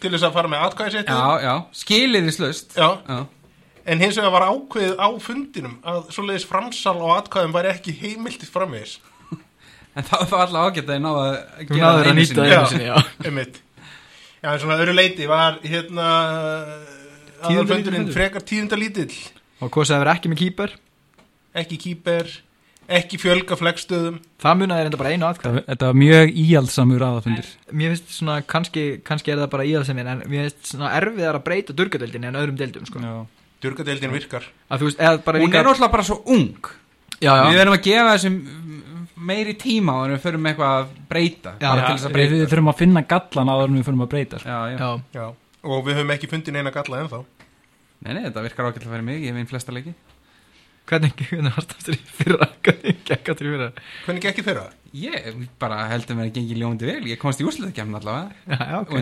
til 0.00 0.08
þess 0.14 0.24
að 0.24 0.36
fara 0.38 0.48
með 0.48 0.62
atkvæðisettu 0.70 1.16
Já, 1.16 1.26
já, 1.44 1.54
skiliðislaust 1.76 2.78
Já, 2.80 2.86
Já, 3.04 3.18
en 3.92 4.00
hins 4.00 4.16
vegar 4.16 4.32
var 4.38 4.46
ákveðið 4.48 4.94
á 4.96 5.08
fundinum 5.20 5.74
að 5.84 6.00
svoleiðis 6.16 6.48
framsal 6.48 6.96
á 6.96 7.06
atkvæðum 7.18 7.52
væri 7.58 7.70
ekki 7.74 7.92
heimiltið 8.00 8.50
framvegis. 8.56 8.96
En 9.96 10.04
þá 10.04 10.16
það 10.28 10.40
alltaf 10.46 10.64
ágætt 10.64 10.90
að 10.90 10.96
ég 10.96 11.04
náða 11.04 11.20
að 11.28 11.70
gera 11.70 11.92
það 11.92 12.00
Já. 12.00 12.10
einu 12.10 12.24
sinni, 12.72 12.88
já. 12.88 12.96
Einmitt. 13.24 13.60
Já, 14.46 14.52
en 14.54 14.60
svona 14.62 14.76
öðru 14.78 14.92
leiti 14.94 15.26
var 15.26 15.56
hérna 15.66 16.06
aðalfundurinn 17.42 18.04
fundur. 18.06 18.14
frekar 18.16 18.44
tíðunda 18.46 18.78
lítill 18.78 19.12
Og 19.64 19.70
hvað 19.72 19.88
sem 19.88 19.96
það 19.96 20.02
verið 20.04 20.12
ekki 20.16 20.30
með 20.32 20.40
kýper 20.42 20.74
ekki 21.56 21.78
kýper, 21.80 22.30
ekki 22.98 23.18
fjölga 23.20 23.56
flegstöðum 23.58 24.18
Það 24.44 24.58
munaði 24.60 24.84
reynda 24.86 25.00
bara 25.00 25.12
einu 25.16 25.26
atkvæð 25.30 25.58
Þetta- 25.66 25.90
var 25.90 25.98
mjög 26.02 26.34
íaldsamur 26.44 27.04
aðafundur 27.08 27.48
Mér 27.72 27.94
finnst 27.94 28.12
svona, 28.20 28.36
kannski, 28.54 28.84
kannski 29.02 29.32
er 29.34 29.40
það 29.42 29.50
bara 29.56 29.66
íðalsemin 29.72 30.10
En 30.12 30.22
mér 30.28 30.46
finnst 30.46 30.70
svona 30.74 30.92
erfiðar 31.00 31.40
að 31.40 31.46
breyta 31.48 31.76
durgadeildinni 31.76 32.30
en 32.30 32.38
öðrum 32.42 32.60
deildum 32.60 32.86
sko. 32.86 33.00
já. 33.00 33.26
Durgadeildin 33.64 34.12
virkar. 34.12 34.44
Að 34.70 34.82
þú 34.82 34.90
veist, 34.90 34.98
eða 35.00 35.24
bara 35.24 35.40
Hún 35.40 35.54
er 35.56 35.64
náttúrulega 35.64 35.90
bara 35.96 36.04
svo 36.04 36.18
ung. 36.28 36.52
Já, 37.16 37.32
Við 37.32 37.54
já, 37.56 37.58
verðum 37.58 37.76
að 37.78 37.86
gefa 37.86 38.10
þessum 38.12 38.36
meiri 39.16 39.54
tíma 39.60 39.94
og 40.02 40.10
við 40.12 40.22
förum 40.26 40.48
eitthvað 40.50 40.74
að 40.80 40.90
breyta. 41.10 41.54
Já, 41.60 41.68
bara 41.68 41.80
Já, 41.80 41.86
til 41.86 41.94
þess 41.96 42.08
að 42.08 42.12
við, 42.12 42.26
við 42.26 42.36
breyta. 42.36 42.50
þurfum 42.52 42.72
að 42.72 42.80
finna 42.82 43.02
gallan 43.12 43.52
áður 43.52 43.70
en 43.70 43.78
við 43.78 43.86
fyrir 43.88 44.02
að 44.04 44.10
breyta 44.12 44.40
sko. 44.42 44.48
Já, 44.48 44.58
já, 44.72 44.76
já. 44.80 45.20
Já. 45.20 45.26
og 45.66 45.86
við 45.86 45.98
höfum 46.00 46.12
ekki 46.16 46.30
fundið 46.32 46.56
neina 46.56 46.74
galla 46.74 47.00
ennþá. 47.04 47.22
Nei, 47.96 48.12
nei, 48.12 48.22
þetta 48.28 48.44
virkar 48.44 48.68
ágætlega 48.68 48.92
fyrir 48.92 49.06
mig, 49.06 49.22
ég 49.24 49.36
vinn 49.36 49.48
flesta 49.50 49.72
leiki. 49.74 49.94
Hvernig, 50.86 51.16
í 51.98 52.10
fyrra? 52.20 52.46
Hvernig 52.62 52.92
í 53.50 53.54
fyrra? 53.54 53.70
Hvernig 54.04 54.22
gekk 54.22 54.36
ég 54.38 54.46
fyrra? 54.46 54.66
Ég 54.96 55.40
bara 55.58 55.80
heldum 55.90 56.20
að 56.20 56.28
það 56.28 56.36
gengi 56.36 56.58
ljóndi 56.60 56.86
vel. 56.86 57.00
Ég 57.10 57.18
komast 57.18 57.42
í 57.42 57.46
úrslitakefn 57.48 57.96
allavega. 57.98 58.36
Já, 58.46 58.60
já, 58.60 58.76
ok. 58.84 58.92
Og 58.92 59.00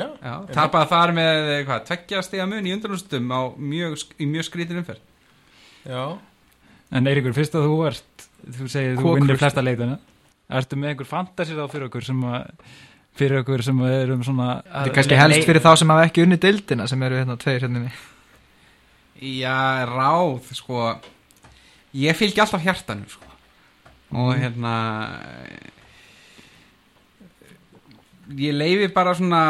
já, 0.00 0.06
Já, 0.24 0.32
tapaði 0.56 0.88
þar 0.88 1.12
með, 1.18 1.50
hvað, 1.68 1.82
tveggja 1.90 2.22
stiga 2.24 2.46
mun 2.48 2.64
í 2.64 2.72
undanúrslitum 2.72 3.28
á 3.28 3.40
mjög, 3.60 3.98
í 4.16 4.28
mjög 4.30 4.46
skrítin 4.48 4.80
umferð. 4.80 5.02
Já. 5.84 6.04
En 6.94 7.08
Eiríkur, 7.10 7.34
fyrst 7.34 7.56
að 7.58 7.66
þú 7.66 7.78
ert 7.88 8.26
þú 8.46 8.68
segir 8.70 8.98
þú 9.00 9.14
vinnir 9.16 9.40
flesta 9.40 9.64
leikuna 9.64 9.96
Ertu 10.56 10.78
með 10.78 10.92
einhver 10.92 11.08
fantasir 11.10 11.58
á 11.58 11.66
fyrir 11.66 11.88
okkur 11.88 12.04
sem 12.06 12.20
að 12.28 12.44
fyrir 13.18 13.40
okkur 13.42 13.64
sem 13.66 13.80
erum 13.88 14.22
svona 14.26 14.60
Þetta 14.62 14.84
er 14.84 14.94
kannski 14.98 15.18
helst 15.18 15.48
fyrir 15.48 15.64
þá 15.64 15.72
sem 15.80 15.92
hafa 15.94 16.06
ekki 16.06 16.26
unni 16.26 16.38
deildina 16.42 16.86
sem 16.90 17.02
eru 17.08 17.18
hérna 17.18 17.38
tveir 17.40 17.66
hérna 17.66 17.88
Já, 19.16 19.86
ráð, 19.88 20.50
sko. 20.52 20.90
Ég 21.96 22.18
fylgi 22.18 22.42
alltaf 22.42 22.60
hjartanu, 22.60 23.06
sko. 23.08 23.30
Og 24.12 24.34
hérna 24.36 24.74
Ég 28.36 28.52
leifi 28.52 28.90
bara 28.92 29.14
svona 29.16 29.42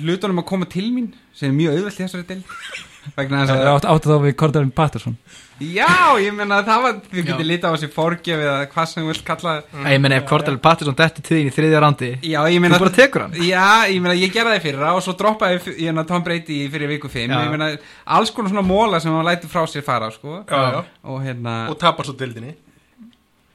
hlutunum 0.00 0.42
að 0.42 0.48
koma 0.48 0.68
til 0.68 0.88
mín 0.90 1.12
sem 1.36 1.52
er 1.52 1.56
mjög 1.56 1.78
auðvelt 1.78 2.00
í 2.00 2.04
þessari 2.04 2.28
deild 2.28 2.90
vegna 3.16 3.40
þess 3.42 3.50
Það 3.50 3.56
að 3.56 3.62
er 3.62 3.70
átt, 3.72 3.86
átt 3.92 4.06
þá 4.08 4.14
við 4.22 4.34
Kordarinn 4.40 4.72
Pattersson 4.76 5.16
Já, 5.62 5.86
ég 6.18 6.32
meina 6.34 6.58
það 6.66 6.80
var 6.82 6.94
Við 7.12 7.20
Já. 7.20 7.26
getum 7.28 7.46
litið 7.46 7.66
á 7.68 7.72
þessi 7.74 7.88
forgjöf 7.94 8.40
eða 8.42 8.54
hvað 8.72 8.86
sem 8.90 9.02
þú 9.02 9.10
vilt 9.12 9.24
kalla 9.28 9.52
það 9.72 9.90
Ég 9.92 10.00
menn 10.02 10.14
ef 10.16 10.24
Cordell 10.30 10.58
Patterson 10.64 10.96
detti 10.98 11.22
til 11.26 11.36
þín 11.38 11.50
í 11.50 11.54
þriðja 11.54 11.82
rándi 11.84 12.10
Já, 12.24 12.38
ég 12.50 12.56
Þú 12.56 12.62
meina 12.64 12.80
bara 12.82 12.94
tekur 12.96 13.24
hann 13.26 13.36
Já, 13.46 13.66
ég 13.92 14.00
meina 14.02 14.16
ég 14.18 14.34
gerði 14.34 14.54
það 14.54 14.58
í 14.58 14.64
fyrra 14.66 14.92
og 14.96 15.04
svo 15.06 15.14
droppaði 15.20 15.58
ég 15.60 15.68
ég 15.84 15.92
meina 15.94 16.06
Tom 16.08 16.24
Brady 16.26 16.58
fyrir 16.72 16.90
viku 16.94 17.10
5 17.12 17.30
Já. 17.30 17.38
Ég 17.46 17.52
meina 17.54 17.70
alls 18.18 18.34
konar 18.34 18.54
svona 18.54 18.66
móla 18.66 19.00
sem 19.04 19.14
hann 19.14 19.28
lætur 19.28 19.52
frá 19.52 19.62
sér 19.70 19.86
fara 19.86 20.10
sko. 20.14 20.40
Já, 20.48 20.62
já. 20.78 20.82
Og 21.06 21.22
hérna 21.22 21.56
og 21.70 21.78
tapar 21.82 22.08
svo 22.08 22.16
deildinni 22.18 22.56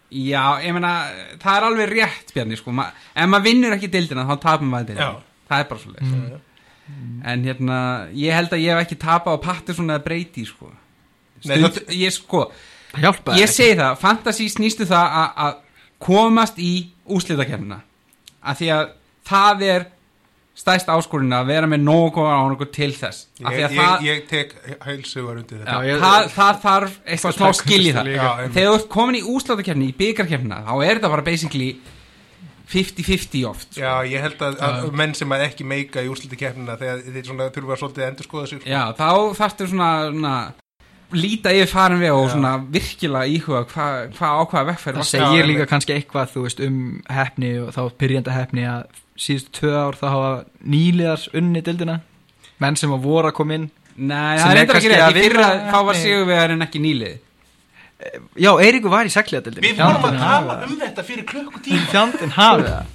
Já, 0.08 0.44
ég 0.64 0.72
meina 0.78 0.94
það 1.42 1.56
er 1.58 1.66
alveg 1.68 1.90
rétt 1.98 2.30
Bjarni 2.36 2.56
sko. 2.60 2.72
Ma, 2.72 2.88
Ef 3.12 3.28
maður 3.28 3.50
vinnur 3.50 3.76
ekki 3.76 3.90
dildina 3.92 4.24
þá 4.30 4.38
tapar 4.40 4.70
maður 4.70 4.94
dildina 4.94 5.10
Já. 5.10 5.26
Það 5.50 5.64
er 5.66 5.68
bara 5.74 5.84
svo 5.84 6.38
Mm. 6.88 7.22
En 7.28 7.44
hérna, 7.44 7.78
ég 8.16 8.31
held 8.31 8.54
að 8.56 8.62
ég 8.63 8.71
hef 8.71 8.85
ekki 8.85 8.97
tapað 9.02 9.35
á 9.35 9.44
Patterson 9.44 9.90
eða 9.92 10.04
Brady 10.06 10.45
sko. 10.47 10.69
Nei, 11.45 11.57
Stund, 11.57 11.73
það- 11.76 11.97
ég 12.00 12.14
sko 12.16 12.45
Það 12.94 13.02
hjálpaði 13.04 13.42
Ég 13.44 13.50
segi 13.52 13.76
það, 13.78 13.97
fantasy 14.00 14.45
snýstu 14.50 14.85
það 14.88 15.18
að- 15.21 15.33
að 15.45 15.56
komast 16.00 16.57
í 16.57 16.71
úslitakefnina 17.09 17.81
að 18.47 18.56
því 18.62 18.69
að 18.78 18.90
það 19.28 19.62
er 19.68 19.85
stæst 20.57 20.88
áskorinn 20.90 21.35
að 21.38 21.45
vera 21.52 21.68
með 21.69 21.83
nógu 21.85 22.07
góða 22.16 22.38
ánöku 22.42 22.66
til 22.73 22.90
þess. 22.95 23.28
Ég, 23.38 23.45
af 23.45 23.54
því 23.54 23.59
ég, 23.59 23.68
að 23.68 23.76
það, 23.78 24.06
ég 24.07 24.23
tek 24.31 24.56
heilsugar 24.88 25.38
undir 25.38 25.59
þetta. 25.59 25.76
Já, 25.76 25.92
ég- 25.92 26.00
það, 26.02 26.30
það 26.33 26.62
þarf 26.64 26.95
eitthvað 27.06 27.35
smá 27.38 27.52
skil 27.59 27.83
í 27.83 27.92
það. 27.94 28.09
Já, 28.16 28.30
þegar 28.47 28.71
þú 28.71 28.80
ert 28.80 28.90
komin 28.90 29.19
í 29.19 29.23
úslitakefni, 29.35 29.90
í 29.92 29.95
byggarkefnina 30.00 30.64
þá 30.66 30.73
er 30.88 30.95
þetta 30.97 31.09
bara 31.14 31.21
basically 31.28 31.69
50-50 32.68 33.47
oft 33.47 33.69
sko. 33.71 33.81
Já, 33.81 33.94
ég 34.12 34.24
held 34.26 34.42
að, 34.44 34.57
að 34.68 34.88
menn 35.00 35.14
sem 35.18 35.31
að 35.31 35.45
ekki 35.47 35.68
meika 35.68 36.04
í 36.04 36.09
úrsliti 36.12 36.40
keppnina 36.40 36.76
þegar 36.80 37.04
þeir 37.06 37.28
svona 37.30 37.50
þurfa 37.56 37.78
svolítið 37.80 38.04
að 38.04 38.09
endur 38.12 38.28
skoða 38.28 38.50
sig 38.52 38.62
sko. 38.62 38.71
Já, 38.71 38.81
þá 38.97 39.09
þarftu 39.40 39.68
svona, 39.71 39.92
svona 40.12 40.36
líta 41.16 41.54
yfir 41.56 41.69
farin 41.71 42.02
við 42.02 42.12
og 42.12 42.26
Já. 42.26 42.31
svona 42.36 42.52
virkilega 42.76 43.31
íhuga 43.31 43.62
hvað 43.71 44.18
hva 44.18 44.31
ákvaða 44.42 44.69
vekkferð 44.74 44.97
Það 45.00 45.06
Já, 45.06 45.12
segir 45.14 45.47
líka 45.47 45.62
einmitt. 45.64 45.71
kannski 45.71 45.95
eitthvað 45.95 46.33
þú 46.33 46.44
veist 46.47 46.64
um 46.68 46.80
hefni 47.16 47.52
og 47.64 47.69
þá 47.78 47.81
pyrjanda 48.04 48.36
hefni 48.36 48.66
að 48.68 49.00
síðustu 49.18 49.54
tvö 49.62 49.71
ár 49.80 49.95
þá 50.02 50.06
hafa 50.12 50.33
nýliðar 50.68 51.24
unni 51.40 51.64
deildina 51.64 51.95
menn 52.59 52.76
sem 52.80 52.92
að 52.92 53.07
voru 53.07 53.31
að 53.31 53.38
koma 53.40 53.56
inn 53.62 53.69
Nei, 53.97 54.36
það 54.38 54.52
er 54.52 54.59
eitthvað 54.62 54.78
ekki 54.81 54.92
rétt, 54.92 55.06
að 55.07 55.16
í 55.16 55.24
fyrra 55.24 55.47
vinna 55.47 55.71
þá 55.71 55.80
var 55.88 55.97
sigurvegarinn 56.04 56.66
ekki 56.68 56.81
nýlið 56.83 57.16
Já, 58.37 58.51
Eiríkur 58.61 58.92
var 58.94 59.07
í 59.09 59.11
segliða 59.13 59.47
deildinni 59.47 59.71
Við 59.71 59.80
vorum 59.81 60.04
að 60.06 60.19
tala 60.21 60.57
um 60.68 60.75
þetta 60.77 61.06
fyrir 61.07 61.25
klukkutíma. 61.25 61.85
Fjandinn 61.94 62.33
hafi 62.35 62.68
það. 62.68 62.92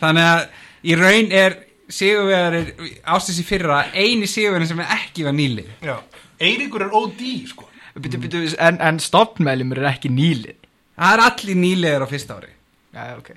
Þannig 0.00 0.26
að 0.32 0.42
í 0.82 0.96
raun 0.98 1.28
er 1.44 1.54
sigurvegarir 1.94 2.72
ástis 3.14 3.38
í 3.38 3.44
fyrra 3.46 3.84
eini 3.94 4.26
sigurvegarinn 4.26 4.70
sem 4.72 4.82
ekki 4.82 5.26
var 5.28 5.36
nýlið 5.38 5.68
Já, 5.86 5.94
Eiríkur 6.42 6.82
er 6.88 6.96
OD 6.98 7.22
sko. 7.46 7.68
Byttu, 7.96 8.18
byttu, 8.24 8.42
en, 8.58 8.80
en 8.82 8.98
stopnmeðlumur 9.00 9.78
er 9.84 9.92
ekki 9.94 10.10
nýlið 10.12 10.58
Það 10.96 11.12
er 11.12 11.22
allir 11.26 11.58
nýliðir 11.60 12.02
á 12.02 12.08
fyrsta 12.08 12.36
ári. 12.40 12.50
Já, 12.96 13.02
ok. 13.20 13.30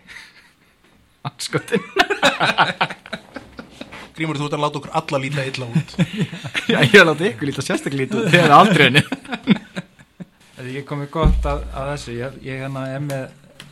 Anskotin 1.30 1.84
Grímur, 4.20 4.36
þú 4.40 4.48
ert 4.50 4.56
að 4.58 4.64
láta 4.66 4.80
okkur 4.82 4.96
alla 5.00 5.20
líta 5.24 5.44
illa 5.48 5.68
út. 5.70 5.94
Já, 6.68 6.80
ég 6.82 6.96
er 6.98 7.04
að 7.06 7.10
láta 7.14 7.28
ykkur 7.30 7.48
líta 7.48 7.64
sérstaklega 7.64 8.02
lítið 8.04 8.24
út, 8.26 8.34
er 8.36 8.52
aldrei 8.58 8.90
henni 8.90 9.04
Það 10.60 10.66
er 10.66 10.72
ekki 10.74 10.88
komið 10.90 11.08
gott 11.14 11.46
að, 11.48 11.62
að 11.72 11.90
þessu. 11.94 12.14
Ég, 12.20 12.34
ég 12.44 12.58
hérna 12.66 12.82
er 12.92 13.04
með 13.06 13.22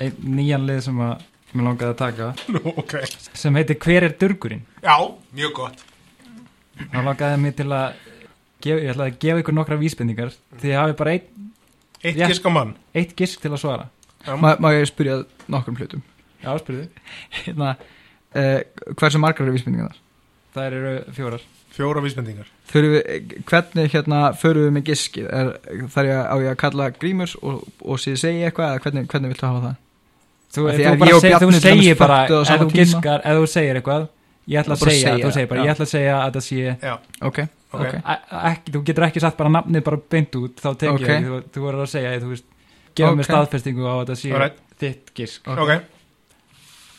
ein, 0.05 0.13
nýjan 0.37 0.67
lið 0.69 0.77
sem 0.85 1.01
að 1.03 1.25
mér 1.51 1.65
langaði 1.67 1.91
að 1.91 1.97
taka. 1.99 2.27
Nú, 2.55 2.61
ok. 2.79 2.93
Sem 3.35 3.57
heitir 3.59 3.79
Hver 3.83 4.05
er 4.07 4.15
durgurinn? 4.21 4.61
Já, 4.85 4.95
mjög 5.35 5.51
gott. 5.57 5.83
Þá 6.79 6.97
langaði 7.03 7.41
mér 7.43 7.57
til 7.59 7.67
að 7.75 7.97
gefa, 8.63 8.79
ég 8.85 8.93
ætlaði 8.93 9.11
að 9.11 9.19
gefa 9.25 9.43
ykkur 9.43 9.57
nokkra 9.57 9.79
vísbendingar 9.81 10.31
því 10.61 10.71
ég 10.71 10.79
hafi 10.79 10.95
bara 11.03 11.15
eitt, 11.17 11.27
Eitt 11.97 12.13
Rétt. 12.21 12.29
giska 12.31 12.53
mann. 12.53 12.71
Eitt 12.95 13.15
gisk 13.19 13.41
til 13.43 13.51
að 13.51 13.61
svara. 13.65 13.89
Ma, 14.39 14.53
Má 14.61 14.69
ég 14.77 14.87
spyrja 14.87 15.19
nokkrum 15.51 15.75
hlutum? 15.81 16.03
Já, 16.43 16.53
spyrðu. 16.61 16.87
Hérna, 17.41 17.73
uh, 18.31 18.59
Hversu 18.95 19.19
margar 19.19 19.43
eru 19.47 19.57
vísbendingar 19.57 19.91
þar? 19.91 20.03
Það 20.55 20.67
eru 20.71 20.95
fjórar 21.19 21.47
Fjóra 21.77 22.01
vísbendingar. 22.01 22.47
Hvernig 22.71 23.91
hérna 23.93 24.21
förum 24.33 24.65
við 24.67 24.71
með 24.79 24.87
giskið? 24.89 25.27
Er, 25.29 25.51
þar 25.93 26.07
ég 26.09 26.21
á 26.25 26.35
ég 26.41 26.51
að 26.51 26.59
kalla 26.63 26.87
grímurs 26.95 27.35
og, 27.41 27.59
og 27.85 27.99
sér 28.01 28.17
segja 28.17 28.49
eitthvað 28.49 28.71
eða 28.73 28.83
hvernig, 28.85 29.09
hvernig 29.11 29.33
viltu 29.33 29.45
hafa 29.45 29.61
það? 29.67 29.75
Þú, 30.57 30.63
því 30.73 30.87
þú, 30.87 31.19
seg, 31.21 31.35
þú 31.43 31.51
segir 31.61 31.97
bara, 31.99 32.17
ef 32.25 32.61
þú 32.63 32.69
giskar, 32.73 33.21
ef 33.27 33.37
þú 33.37 33.49
segir 33.51 33.79
eitthvað 33.81 34.07
ég 34.47 34.61
ætla 34.61 34.77
að 34.77 34.83
segja, 34.85 35.01
segja, 35.11 35.27
þú 35.27 35.31
segir 35.35 35.49
bara, 35.51 35.65
ég 35.67 35.73
ætla 35.73 35.85
að 35.85 35.91
segja 35.91 36.15
að 36.23 36.37
það 36.37 36.45
sé 36.47 36.61
Já, 36.87 36.93
Ok, 37.27 37.39
ok, 37.43 37.81
ok, 37.81 37.97
a- 38.13 38.43
ekki, 38.53 38.73
þú 38.77 38.81
getur 38.87 39.05
ekki 39.09 39.23
satt 39.23 39.37
bara 39.37 39.51
nafnið 39.57 39.83
bara 39.89 39.99
beint 40.15 40.37
út, 40.39 40.55
þá 40.63 40.69
tek 40.79 40.93
Ok. 40.93 41.03
ég 41.03 41.27
þú, 41.27 41.39
þú 41.51 41.65
verður 41.67 41.83
að 41.83 41.91
segja, 41.93 42.13
þú 42.23 42.31
veist, 42.31 42.47
gefa 42.95 43.11
mér 43.19 43.27
staðfestingu 43.27 43.85
á 43.91 43.93
að 43.99 44.05
það 44.13 44.21
sé 44.23 44.31
Alright. 44.33 44.63
þitt 44.79 45.13
gisk. 45.19 45.51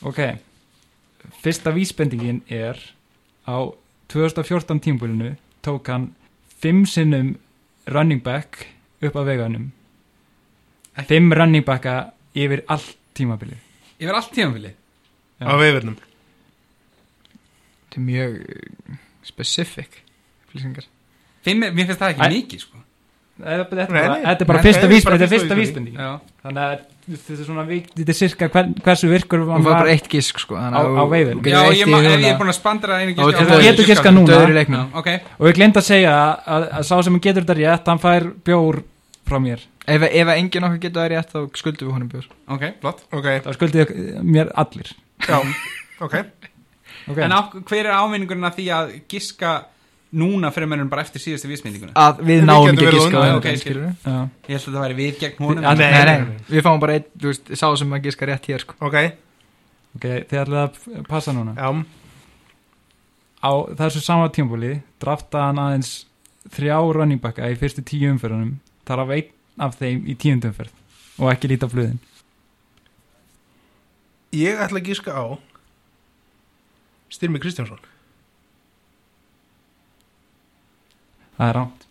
Ok, 0.08 0.20
fyrsta 1.42 1.72
vísbendingin 1.74 2.42
er 2.52 2.78
á 3.48 3.56
2014 4.08 4.80
tímbúlinu 4.80 5.34
tók 5.62 5.86
hann 5.92 6.10
fimm 6.60 6.84
sinnum 6.86 7.34
running 7.86 8.22
back 8.24 8.66
upp 9.02 9.14
að 9.16 9.24
veganum 9.32 9.66
Ekki- 10.96 11.08
fimm 11.12 11.32
running 11.32 11.64
backa 11.64 12.12
yfir 12.34 12.62
allt 12.68 12.96
tímabilið. 13.14 13.58
Yfir 14.00 14.14
allt 14.14 14.32
tímanfili 14.34 14.72
Já. 15.38 15.46
Á 15.46 15.54
veifirnum 15.60 15.96
þetta 17.88 17.96
er 18.00 18.04
mjög 18.04 18.34
uh, 18.42 18.96
specific 19.24 20.00
upplýsingar. 20.46 20.86
Fimm, 21.44 21.60
mér 21.62 21.86
finnst 21.86 22.00
það 22.02 22.12
ekki 22.14 22.26
Æ. 22.26 22.30
mikið 22.34 22.60
sko 22.64 22.82
Þetta 23.38 23.62
er 23.62 23.68
bara, 23.70 23.86
Nei, 23.88 24.22
er 24.32 24.46
bara 24.48 24.58
Nei, 24.58 24.64
fyrsta 24.66 25.56
vísbending 25.58 25.98
er 25.98 26.16
Þannig 26.42 26.62
að 26.64 26.72
þetta 27.08 27.34
er 27.34 27.44
svona 27.46 27.64
Þetta 27.68 28.10
er 28.12 28.18
sirka 28.18 28.48
hvern, 28.50 28.72
hversu 28.82 29.10
virkur 29.12 29.44
hann 29.46 29.62
var 29.62 29.68
var 29.68 29.84
bara 29.84 29.94
eitt 29.94 30.08
gisk 30.10 30.40
sko 30.42 30.58
Á- 30.58 30.74
á 30.74 31.04
veiðinum. 31.06 31.42
Já, 31.46 31.60
ég, 31.70 31.86
ég 31.86 32.26
er 32.32 32.38
búin 32.40 32.50
að 32.50 32.58
spandra 32.58 32.98
einu 32.98 33.14
Þá 33.14 33.22
getur 33.30 33.46
þá- 33.46 33.54
þú 33.54 33.62
getur 33.68 33.88
giskað 33.92 34.16
núna. 34.18 34.82
Og 35.38 35.46
ég 35.46 35.54
glemt 35.60 35.78
að 35.78 35.86
segja 35.86 36.14
að, 36.42 36.68
að 36.80 36.88
sá 36.90 36.94
sem 37.06 37.20
getur 37.20 37.46
þetta 37.46 37.58
rétt 37.60 37.92
Hann 37.92 38.02
fær 38.02 38.28
bjór 38.44 38.82
frá 39.28 39.38
mér. 39.38 39.62
Ef, 39.88 40.02
ef 40.02 40.28
enginn 40.34 40.66
okkar 40.66 40.82
getur 40.82 41.02
það 41.04 41.10
rétt 41.14 41.32
þá 41.32 41.40
skuldum 41.56 41.88
við 41.88 41.94
honum 41.94 42.10
bjór. 42.12 42.26
Ok, 42.48 42.64
flott. 42.82 43.02
Ok, 43.12 43.28
Það 43.46 43.56
skuldið 43.56 43.94
mér 44.24 44.50
allir. 44.58 44.90
Já, 45.24 45.38
ok. 46.00 46.18
Okay. 47.08 47.24
En 47.24 47.32
á, 47.32 47.40
hver 47.64 47.86
er 47.86 47.94
áminningurinn 47.96 48.44
að 48.44 48.58
því 48.58 48.66
að 48.76 48.90
giska 49.08 49.52
núna 50.12 50.50
fyrir 50.54 50.70
mennum 50.70 50.88
bara 50.88 51.02
eftir 51.04 51.20
síðustu 51.22 51.50
vísmyndinguna? 51.50 51.92
Að 51.98 52.22
við 52.24 52.44
náum 52.48 52.64
ekki 52.70 52.78
að 52.78 52.84
verið 52.86 52.98
giska 52.98 53.12
á 53.12 53.20
undan, 53.20 53.34
þetta, 53.34 53.52
ok, 53.52 53.62
skilurðu? 53.62 53.92
Já. 54.04 54.18
Ég 54.48 54.54
held 54.56 54.68
að 54.68 54.74
það 54.78 54.84
væri 54.86 54.98
við 54.98 55.18
gegn 55.22 55.44
honum. 55.44 55.62
Ja, 55.66 55.74
Nei, 55.74 55.90
Nei, 55.92 56.04
nei, 56.08 56.42
við 56.48 56.64
fáum 56.64 56.80
bara 56.82 56.96
eitt, 56.98 57.08
þú 57.18 57.32
veist, 57.32 57.52
sá 57.60 57.66
sem 57.76 57.92
að 57.98 58.08
giska 58.08 58.28
rétt 58.30 58.48
hér 58.48 58.64
sko. 58.64 58.76
Ok, 58.88 58.98
ok, 59.98 60.06
þið 60.30 60.40
ætlaði 60.42 60.62
að 60.64 61.06
passa 61.10 61.34
núna. 61.36 61.54
Já, 61.58 61.70
Á 63.38 63.50
þessu 63.78 64.00
sama 64.02 64.26
tímbúli 64.34 64.80
draftaði 64.98 65.44
hann 65.46 65.60
aðeins 65.62 65.90
þrjá 66.50 66.78
running 66.96 67.20
backa 67.22 67.46
í 67.46 67.54
fyrstu 67.60 67.84
tíu 67.86 68.08
umferðunum 68.10 68.56
þar 68.88 69.04
af 69.04 69.12
einn 69.14 69.28
af 69.62 69.76
þeim 69.78 70.00
í 70.10 70.16
tíundu 70.18 70.50
umferð 70.50 70.72
og 71.22 71.30
ekki 71.30 71.50
líta 71.52 71.68
flöðin 71.70 72.00
ég 74.34 74.58
ætla 74.58 74.80
að 74.82 74.88
gíska 74.90 75.14
á 75.14 75.24
Styrmi 77.14 77.38
Kristjánsson 77.42 77.78
Það 81.38 81.48
er 81.48 81.54
ránt 81.58 81.84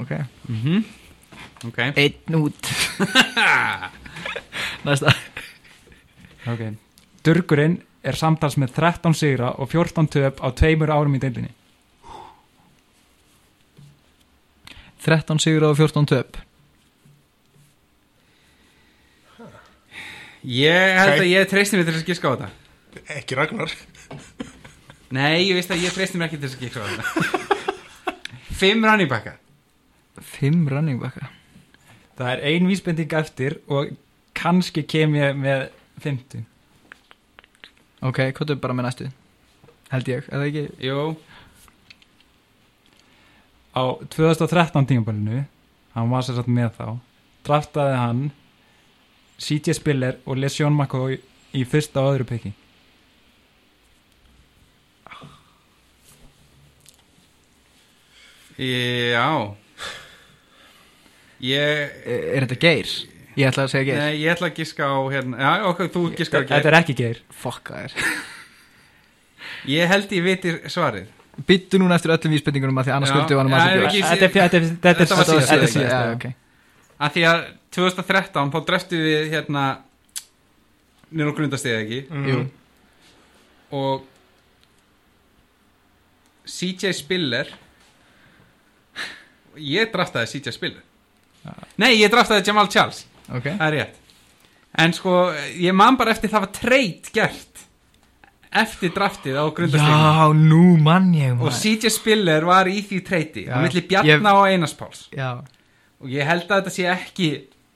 Ok. 0.00 0.12
Mhm. 0.50 0.84
Ok. 1.66 1.78
Einn 1.96 2.34
út. 2.40 2.68
Næsta. 4.86 5.12
Ok. 6.50 6.62
Durgurinn 7.24 7.78
er 8.06 8.18
samtals 8.18 8.58
með 8.60 8.74
13 8.76 9.14
sigra 9.18 9.52
og 9.56 9.70
14 9.70 10.10
töp 10.12 10.42
á 10.42 10.48
tveimur 10.54 10.92
árum 10.94 11.14
í 11.16 11.22
deildinni. 11.22 11.52
13 15.06 15.38
sigur 15.42 15.68
og 15.70 15.78
14 15.78 16.06
töp. 16.10 16.36
Ég 20.46 20.98
held 21.00 21.22
að 21.22 21.30
ég 21.30 21.48
treysti 21.50 21.78
mér 21.78 21.88
til 21.88 21.96
að 21.96 22.06
giska 22.10 22.30
á 22.30 22.34
þetta. 22.34 22.50
Ekki 23.16 23.38
Ragnar. 23.38 23.72
Nei, 25.14 25.46
ég 25.46 25.54
veist 25.58 25.70
að 25.70 25.82
ég 25.86 25.94
treysti 25.94 26.18
mér 26.18 26.28
ekki 26.30 26.42
til 26.42 26.50
að 26.52 26.62
giska 26.66 26.82
á 26.82 26.86
þetta 26.90 27.42
Fimm 28.56 28.84
running 28.86 29.10
backa 29.10 29.36
5 30.16 30.70
running 30.72 31.00
backa 31.02 31.28
Það 32.16 32.32
er 32.32 32.44
ein 32.48 32.68
vísbending 32.70 33.12
eftir 33.18 33.58
og 33.68 33.90
kannski 34.36 34.82
kem 34.88 35.12
ég 35.18 35.36
með 35.36 35.66
50. 36.00 36.44
Ok, 38.06 38.22
hvað 38.36 38.52
er 38.54 38.60
bara 38.62 38.76
með 38.76 38.86
næstu? 38.88 39.08
Held 39.92 40.08
ég, 40.08 40.28
eða 40.32 40.46
ekki 40.48 40.62
Jú, 40.86 41.02
Á 43.76 43.84
2013 44.08 44.86
tímabælinu, 44.88 45.44
hann 45.92 46.10
var 46.10 46.24
sér 46.24 46.38
satt 46.38 46.48
með 46.48 46.70
þá, 46.78 46.86
draftaði 47.44 47.96
hann 48.00 48.22
CJ 49.36 49.74
Spiller 49.76 50.16
og 50.24 50.40
LeSean 50.40 50.72
McCoy 50.72 51.18
í 51.52 51.64
fyrsta 51.68 52.00
og 52.00 52.14
öðru 52.14 52.26
peki. 52.30 52.52
Já. 58.58 59.28
Ég 61.44 61.92
Er, 62.06 62.22
er 62.36 62.46
þetta 62.46 62.58
geir? 62.62 62.92
Ég 63.36 63.50
ætla 63.50 63.66
að 63.66 63.72
segja 63.74 63.84
geir. 63.90 63.98
Nei, 64.00 64.14
ég 64.22 64.32
ætla 64.32 64.48
að 64.48 64.56
giska 64.62 64.86
á 64.88 64.96
hérna 65.12 65.36
Já, 65.42 65.50
ok, 65.68 65.82
þú 65.92 66.04
giskar 66.16 66.46
Þetta 66.46 66.56
ekki 66.56 66.70
er 66.70 66.76
ekki 66.78 66.94
geir. 66.96 67.18
Fuck 67.42 67.68
það 67.74 67.84
er. 67.84 67.92
Ég 69.76 69.90
held 69.90 70.12
ég 70.14 70.22
viti 70.24 70.54
svarið. 70.72 71.12
Byttu 71.46 71.78
núna 71.82 71.98
eftir 71.98 72.14
öllum 72.14 72.32
vísbendingunum 72.32 72.78
að 72.80 72.86
því 72.88 72.92
annars 72.96 73.10
Já. 73.10 73.16
skuldum 73.18 73.34
við 73.34 73.40
honum 73.42 73.52
Já, 73.52 73.56
að 73.56 73.66
er 73.66 73.72
segja 73.76 73.88
ekki- 73.90 74.04
Þetta 74.06 74.24
er, 74.24 74.32
þetta 74.36 74.56
er, 74.56 74.66
þetta 74.66 74.88
er, 74.88 74.96
Þetta 74.96 75.16
var 75.18 75.26
síðast, 75.28 75.50
þetta 75.52 75.66
því 77.16 77.24
að 77.28 77.42
2013 77.76 78.52
þá 78.54 78.58
dreftu 78.70 79.00
við 79.04 79.26
hérna 79.34 79.64
nýr 81.12 81.28
og 81.30 81.36
grundastegi 81.36 81.76
ekki? 81.82 82.00
Mhm. 82.08 82.28
Jú. 82.30 82.38
Og 83.76 84.06
CJ 86.46 86.92
Spiller 86.96 87.50
ég 89.58 89.92
draftaði 89.92 90.26
CJ 90.34 90.52
Spiller. 90.56 90.82
Nei, 91.78 91.92
ég 92.00 92.10
draftaði 92.10 92.46
Jamal 92.48 92.68
Charles. 92.72 93.04
Ok. 93.30 93.44
Það 93.52 93.66
er 93.68 93.74
rétt. 93.78 94.00
En 94.76 94.92
sko, 94.92 95.12
ég 95.56 95.72
man 95.76 95.96
bara 95.96 96.12
eftir 96.12 96.28
það 96.32 96.42
var 96.46 96.52
treyt 96.52 97.10
gert 97.14 97.62
eftir 98.56 98.92
draftið 98.94 99.36
á 99.36 99.44
grundasteginu 99.52 100.10
Já, 100.16 100.26
nú 100.36 100.76
mann 100.80 101.10
ég 101.16 101.32
og 101.34 101.42
maður. 101.46 101.56
CJ 101.60 101.90
Spiller 101.92 102.44
var 102.48 102.68
í 102.70 102.78
því 102.86 103.00
treyti 103.04 103.42
á 103.52 103.58
milli 103.60 103.82
Bjarna 103.88 104.32
og 104.38 104.46
Einarspáls 104.48 105.06
Já. 105.12 105.42
Og 106.00 106.08
ég 106.12 106.24
held 106.28 106.46
að 106.48 106.60
þetta 106.62 106.72
sé 106.76 106.86
ekki 106.92 107.28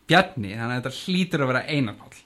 Bjarni, 0.09 0.55
þannig 0.57 0.77
að 0.77 0.81
þetta 0.81 0.95
hlýtur 1.05 1.45
að 1.45 1.51
vera 1.53 1.65
Einarpál 1.69 2.23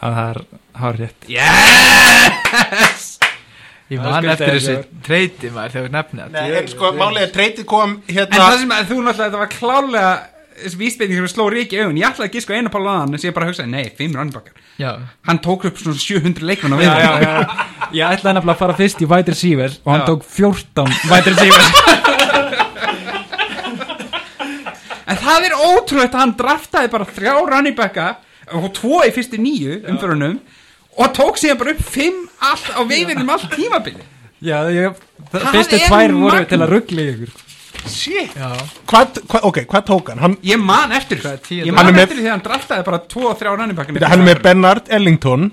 Það 0.00 0.18
er 0.24 0.40
hár 0.82 0.98
rétt. 1.02 1.28
yes 1.30 3.04
Ég 3.92 4.00
man 4.00 4.24
eftir 4.32 4.54
þessu 4.56 4.74
treyti 5.04 5.50
maður 5.52 5.74
þegar 5.74 5.84
við 5.88 5.92
nefnið 5.98 6.30
Nei, 6.32 6.46
en 6.60 6.68
sko, 6.72 6.92
málið 6.96 7.26
er 7.26 7.32
treytið 7.34 7.66
kom 7.68 7.90
En 8.08 8.14
hérna 8.16 8.38
það 8.40 8.54
sem 8.62 8.72
að 8.72 8.86
þú 8.88 8.96
náttúrulega, 9.04 9.26
þetta 9.26 9.42
var 9.42 9.50
klálega 9.52 10.12
þessi 10.54 10.78
vísbeiting 10.80 11.18
sem 11.18 11.26
sló 11.32 11.44
ríki 11.50 11.80
augun. 11.82 11.96
Ég 11.98 12.06
ætlaði 12.08 12.28
að 12.30 12.36
giska 12.38 12.54
einu 12.56 12.70
pál 12.72 12.84
aðan 12.86 13.12
en 13.12 13.20
sem 13.20 13.28
ég 13.28 13.34
bara 13.36 13.48
hugsaði, 13.50 13.70
nei, 13.74 13.88
fimm 13.98 14.14
rannbakkar 14.16 14.54
Já. 14.80 14.90
Hann 15.28 15.40
tók 15.44 15.66
upp 15.68 15.76
svona 15.82 15.98
700 16.00 16.46
leikmenn 16.48 16.74
á 16.74 16.78
Já, 16.80 16.86
já, 16.88 17.10
við 17.12 17.26
já. 17.26 17.34
Ég 17.98 18.04
ætlaði 18.16 18.34
nefnilega 18.38 18.54
að 18.56 18.62
fara 18.62 18.76
fyrst 18.80 19.02
í 19.04 19.10
wide 19.10 19.34
receiver 19.34 19.76
og 19.84 19.90
hann 19.92 20.00
Já. 20.00 20.06
tók 20.08 20.22
14 20.30 20.88
wide 21.10 21.28
receiver. 21.34 21.62
en 25.10 25.20
það 25.20 25.48
er 25.50 25.56
ótrúlegt 25.60 26.14
að 26.14 26.22
hann 26.22 26.36
draftaði 26.38 26.92
bara 26.94 27.10
þrjá 27.18 27.34
rannibakka 27.50 28.06
og 28.58 28.70
tvo 28.76 29.02
í 29.06 29.12
fyrstu 29.14 29.38
nýju 29.40 29.82
umförunum 29.92 30.38
og 30.98 31.14
tók 31.16 31.38
síðan 31.40 31.58
bara 31.62 31.72
upp 31.74 31.82
fimm 31.94 32.20
allt 32.50 32.68
á 32.74 32.80
veifinum 32.86 33.30
allt 33.34 33.48
tímabili 33.54 34.04
Já, 34.44 34.58
ég, 34.68 34.98
það, 35.32 35.44
fyrstu 35.54 35.78
tvær 35.86 36.12
voru 36.12 36.28
magnað. 36.28 36.48
til 36.50 36.58
að 36.60 36.68
ruggla 36.74 37.00
í 37.00 37.12
ykkur. 37.14 37.30
Shit. 37.88 38.34
Já. 38.36 38.48
Hvað, 38.90 39.18
hvað, 39.30 39.44
Ok, 39.48 39.58
hvað 39.70 39.84
tók 39.88 40.08
hann? 40.12 40.18
Hann, 40.20 40.34
ég 40.44 40.60
man 40.60 40.92
eftir 40.92 41.20
tíu 41.46 41.62
ég 41.64 41.70
Hann 41.70 41.74
man 41.78 41.88
er 41.88 41.92
með- 41.96 42.02
eftir 42.08 42.18
því 42.20 42.26
að 42.28 42.34
hann 42.34 42.42
draftaði 42.44 42.84
bara 42.84 42.98
tvo 43.08 43.22
og 43.30 43.38
þrjá 43.40 43.54
rannibakka 43.58 44.08
hann 44.08 44.20
er 44.20 44.28
með 44.34 44.42
Bernard 44.42 44.88
Ellington. 44.92 45.46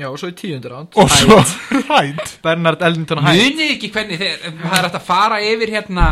Já, 0.00 0.06
og 0.10 0.18
svo 0.20 0.28
í 0.28 0.36
tíundur 0.36 0.72
ánd. 0.76 0.92
Og 0.96 1.08
svo 1.10 1.40
Hyde 1.88 2.28
Bernard 2.44 2.82
Ellington 2.82 3.18
Hyde 3.24 3.48
munið 3.48 3.72
ekki 3.78 3.90
hvernig 3.96 4.20
þeir 4.20 4.36
það 4.44 4.76
er 4.78 4.84
hægt 4.86 5.00
að 5.00 5.08
fara 5.08 5.40
yfir 5.44 5.72
hérna 5.74 6.06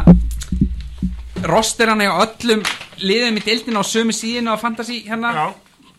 rosterana 1.49 2.05
í 2.05 2.11
öllum 2.25 2.65
liðum 3.05 3.39
í 3.39 3.45
deildina 3.47 3.81
á 3.81 3.85
sömu 3.87 4.13
síðinu 4.17 4.53
á 4.53 4.57
fantasy 4.61 5.03
hérna? 5.07 5.31
Já, 5.37 5.47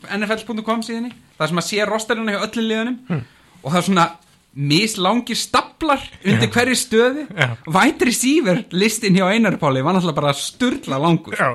nfl.com 0.07 0.81
síðinni 0.85 1.11
það 1.39 1.47
sem 1.51 1.61
að 1.61 1.67
sé 1.67 1.85
rosteruna 1.89 2.31
hjá 2.35 2.41
öllum 2.47 2.67
liðunum. 2.69 3.23
Og 3.63 3.71
það 3.73 3.77
er 3.81 3.87
svona 3.89 4.07
mislangir 4.55 5.37
staplar 5.37 6.01
undir 6.25 6.49
hverju 6.49 6.75
stöði 6.79 7.25
Já. 7.37 7.49
White 7.69 8.05
receiver 8.07 8.63
listin 8.71 9.15
hjá 9.19 9.27
Einar 9.33 9.57
Páli 9.61 9.83
var 9.85 9.93
náttúrulega 9.97 10.21
bara 10.21 10.33
sturla 10.33 10.97
langur. 11.01 11.35
Já, 11.37 11.51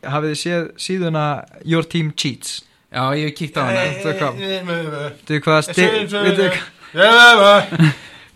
Hafið 0.00 0.30
þið 0.32 0.38
séð 0.40 0.68
síðuna 0.80 1.24
Your 1.68 1.84
Team 1.84 2.12
Cheats? 2.16 2.62
Já, 2.90 3.02
ég 3.18 3.28
hef 3.28 3.34
kíkt 3.36 3.58
á 3.60 3.62
hana. 3.68 3.82
Hvað- 4.00 4.38
Veitu 4.40 5.40
hvað 5.44 5.68
Goddammit 5.68 6.08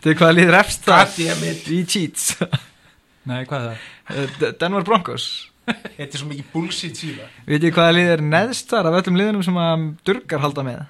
veitu 0.04 0.12
hvað 0.20 0.34
liður 0.36 0.58
það 0.84 1.16
í 1.72 1.78
Cheats? 1.88 2.26
Nei, 3.24 3.40
hvað 3.48 3.56
er 3.56 3.70
það? 3.70 3.78
Eh, 4.44 4.52
Denver 4.60 4.84
Broncos 4.84 5.24
Þetta 5.96 6.10
er 6.10 6.18
svo 6.20 6.28
mikið 6.28 6.48
bullshit 6.52 6.98
síðan. 7.00 7.28
Veitu 7.48 7.70
hvað 7.74 7.90
liður 7.96 8.20
neðst 8.28 8.66
þar 8.74 8.84
af 8.90 8.94
öllum 9.00 9.16
liðunum 9.20 9.44
sem 9.46 9.58
að 9.64 9.78
durgar 10.08 10.40
halda 10.44 10.62
með? 10.66 10.80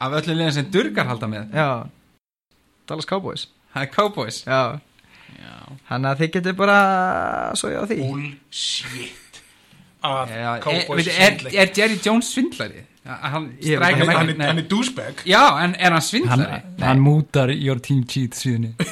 Af 0.00 0.10
öllum 0.20 0.36
liðan 0.40 0.56
sem 0.56 0.66
durgar 0.74 1.06
halda 1.10 1.26
með? 1.30 1.44
Já. 1.54 1.68
Dallas 2.90 3.06
Cowboys. 3.10 3.42
Það 3.74 3.82
er 3.86 3.90
Cowboys. 3.94 4.38
Já. 4.48 4.60
Já, 5.40 5.54
Þannig 5.88 6.08
að 6.10 6.18
þið 6.24 6.30
getur 6.36 6.54
bara 6.58 6.78
svo 7.60 7.66
ég 7.70 7.78
á 7.78 7.84
því. 7.86 7.96
Bullshit. 8.02 9.40
Að 10.00 10.24
Já, 10.32 10.48
er, 10.56 10.60
Cowboys 10.64 11.06
er, 11.06 11.12
svindli. 11.14 11.50
er 11.60 11.68
Jerry 11.76 11.98
Jones 12.02 12.26
svindlari? 12.34 12.80
Hann 13.10 13.46
Ég 13.64 13.78
veit 13.80 13.94
ekki. 13.94 14.06
Hann 14.10 14.26
með 14.26 14.30
er- 14.34 14.46
hann 14.50 14.58
er 14.60 14.66
douchebag. 14.70 15.14
Já, 15.28 15.42
en 15.62 15.70
er 15.76 15.80
hann 15.90 15.92
Hann, 15.92 16.02
svindlari? 16.08 16.58
hann 16.82 17.00
mútar 17.04 17.48
Your 17.54 17.78
Team 17.80 18.02
Cheat 18.08 18.32
síðunni 18.36 18.74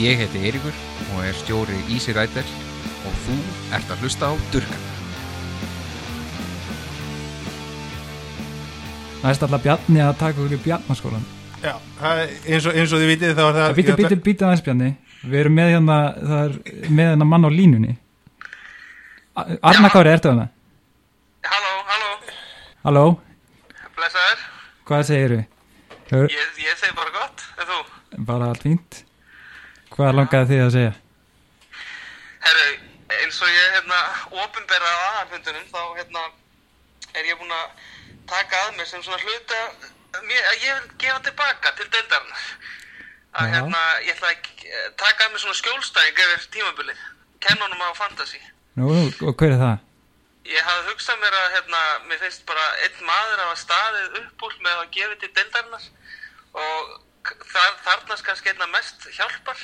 Ég 0.00 0.16
heiti 0.20 0.40
Eiríkur 0.46 0.76
og 1.14 1.24
er 1.26 1.34
stjóri 1.36 1.76
Easy 1.92 2.14
Rider 2.16 2.46
og 3.08 3.16
þú 3.26 3.34
ert 3.76 3.90
að 3.92 4.04
hlusta 4.04 4.30
á 4.30 4.34
Durgan 4.52 4.86
Næst 9.20 9.42
alltaf 9.44 9.60
Bjarni 9.64 10.00
að 10.00 10.14
taka 10.22 10.40
okkur 10.40 10.56
í 10.56 10.60
Bjarnaskólan 10.64 11.26
Já, 11.60 11.74
það 12.00 12.20
er- 12.22 12.30
eins 12.54 12.66
og, 12.70 12.76
eins 12.80 12.92
og 12.96 13.02
þið 13.02 13.10
vitið 13.12 13.34
þá 13.36 13.42
er 13.50 13.56
það 13.58 13.74
Býtu, 13.80 13.96
býtu, 14.00 14.18
býtu 14.28 14.46
aðeins 14.48 14.64
Bjarni 14.64 14.90
Við 15.20 15.40
erum 15.42 15.58
með 15.60 15.72
hérna, 15.74 15.98
það 16.30 16.40
er 16.46 16.54
með 16.96 17.10
hérna 17.10 17.28
mann 17.28 17.44
á 17.44 17.50
línunni 17.52 17.96
Arna 19.40 19.90
Kári, 19.92 20.10
ertu 20.16 20.32
það? 20.32 20.48
Halló, 21.50 21.74
halló, 21.90 22.08
Halló, 22.84 23.04
blessaður. 23.96 24.40
hvað 24.88 25.04
segirðu? 25.08 25.38
Hör, 26.10 26.26
Ég, 26.32 26.48
ég 26.64 26.76
segi 26.80 26.96
bara 26.96 27.12
gott, 27.14 27.44
en 27.60 27.68
þú? 27.70 27.78
bara 28.26 28.48
allt 28.50 28.64
fínt 28.66 29.04
Hvað 30.00 30.14
langaði 30.16 30.46
þið 30.48 30.62
að 30.64 30.70
segja? 30.72 30.92
Herru, 32.40 32.68
eins 33.18 33.38
og 33.44 33.48
ég 33.52 33.72
hérna 33.74 33.96
ofinberða 34.32 34.90
á 34.96 35.00
aðalfundunum, 35.06 35.64
þá 35.68 35.80
hérna 35.98 36.22
er 37.20 37.26
ég 37.28 37.36
búinn 37.36 37.52
að 37.52 37.82
taka 38.30 38.60
að 38.62 38.70
mér 38.78 38.86
sem 38.88 39.02
svona 39.04 39.18
hluta 39.20 39.58
mér, 40.24 40.38
að 40.40 40.62
ég 40.64 40.78
vil 40.78 40.94
gefa 41.02 41.18
tilbaka 41.26 41.72
til 41.76 41.84
deildarinnar. 41.92 42.46
Að 43.42 43.52
hérna, 43.52 43.82
ég 44.06 44.14
ætla 44.14 44.30
að 44.32 44.94
taka 45.02 45.26
að 45.26 45.34
mér 45.34 45.42
svona 45.42 45.58
skjólstæðing 45.58 46.22
yfir 46.24 46.46
tímabilið, 46.54 47.02
kenna 47.44 47.66
honum 47.66 47.84
á 47.84 48.00
fantasy. 48.00 48.40
Nú, 48.80 48.88
og 49.28 49.34
hver 49.34 49.52
er 49.52 49.60
það? 49.60 49.82
Ég 50.48 50.64
hafði 50.64 50.94
hugsað 50.94 51.20
mér 51.20 51.36
að 51.42 51.58
hérna, 51.58 51.82
mér 52.08 52.22
finnst 52.22 52.46
bara 52.48 52.64
einn 52.86 53.04
maður 53.04 53.44
að 53.44 53.52
staðið 53.66 54.16
upp 54.22 54.46
úr 54.48 54.56
með 54.64 54.80
að 54.80 54.96
gefa 54.96 55.20
til 55.20 55.30
deildarinnar 55.36 55.84
og 56.64 56.96
þar, 57.52 57.76
þarnast 57.84 58.26
kannski 58.30 58.54
einna 58.54 58.70
mest 58.72 59.04
hjálpar. 59.18 59.60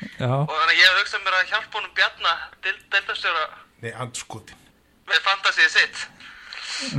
Já, 0.00 0.30
og 0.32 0.52
þannig 0.52 0.72
að 0.72 0.78
ég 0.80 0.86
hef 0.88 1.00
hugsað 1.00 1.24
mér 1.26 1.36
að 1.38 1.50
hjálpa 1.52 1.78
honum 1.80 1.94
Bjarna 1.98 2.32
til 2.64 2.76
deildastjóra 2.94 3.44
Nei, 3.80 3.92
andskoti 4.04 4.56
með 5.10 5.22
fantasíið 5.26 5.70
sitt. 5.74 6.02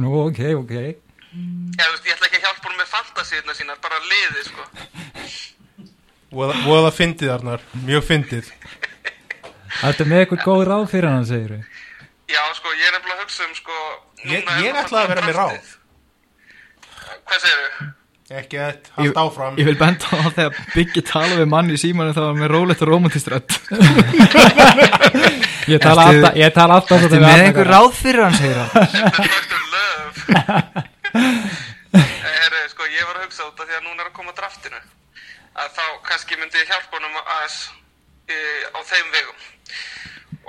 Nú, 0.02 0.12
ok, 0.28 0.40
ok. 0.60 0.74
Ég, 0.82 0.98
veist, 1.80 2.08
ég 2.08 2.16
ætla 2.18 2.28
ekki 2.28 2.40
að 2.42 2.46
hjálpa 2.48 2.68
honum 2.68 2.82
með 2.82 2.90
fantasíðna 2.92 3.56
sínar 3.56 3.80
bara 3.84 4.00
liði 4.04 4.44
sko. 4.50 4.66
Og 6.32 6.56
það 6.68 6.90
fyndið, 6.98 7.32
Arnar, 7.32 7.64
mjög 7.88 8.04
fyndið. 8.10 8.52
Þetta 9.82 10.08
með 10.10 10.24
eitthvað 10.26 10.44
góð 10.46 10.66
ráð 10.68 10.86
fyrir 10.92 11.10
hann, 11.12 11.28
segirðu? 11.30 11.62
Já 12.32 12.42
sko 12.56 12.72
ég 12.76 12.86
er 12.88 12.94
nefnilega 12.96 13.18
að 13.18 13.24
hugsa 13.26 13.48
um 13.48 13.56
sko 13.58 13.78
Ég, 14.24 14.44
núna 14.44 14.58
er 14.58 14.66
ég 14.66 14.78
ætlaði 14.82 15.02
að 15.04 15.12
vera 15.12 15.24
með 15.26 15.40
ráð. 15.40 15.72
hvað 17.28 17.42
segirðu? 17.46 17.90
Ekki 18.32 18.56
að 18.64 18.78
halda 18.96 19.22
áfram. 19.26 19.58
Ég 19.60 19.66
vil 19.68 19.76
benda 19.80 20.06
á 20.08 20.16
það 20.24 20.36
þegar 20.38 20.54
Biggi 20.76 21.02
tala 21.04 21.36
við 21.42 21.48
mann 21.52 21.72
í 21.74 21.76
símanu 21.82 22.14
þá 22.16 22.22
var 22.24 22.38
með 22.40 22.50
rólegt 22.54 22.82
og 22.86 22.90
romantiströdd 22.92 23.50
Ég 25.74 25.80
tala 25.84 26.02
Ertu- 26.08 26.22
alltaf, 26.22 26.34
ég 26.40 26.50
tala 26.56 26.74
alltaf 26.80 26.98
Þetta 27.02 27.10
svolítið 27.10 27.26
með 27.26 27.44
einhver 27.48 27.68
ráð 27.72 27.92
fyrir 28.00 28.22
hann, 28.24 28.38
segir 28.40 28.58
hann? 28.62 28.72
Dr. 29.28 29.62
Love 29.74 30.16
Herri, 31.92 32.62
sko, 32.72 32.86
ég 32.88 33.04
var 33.10 33.18
að 33.20 33.26
hugsa 33.28 33.48
út 33.50 33.60
af 33.60 33.68
því 33.68 33.76
að 33.78 33.84
núna 33.88 34.04
er 34.06 34.10
að 34.10 34.16
koma 34.16 34.34
draftinu. 34.38 34.80
Að 35.60 35.68
þá 35.76 35.84
kannski 36.08 36.38
myndi 36.40 36.62
ég 36.62 36.70
hjálpa 36.72 36.96
honum 36.98 37.18
aðeins 37.22 37.58
e, 38.32 38.34
á 38.72 38.80
þeim 38.88 39.08
vegum. 39.12 39.40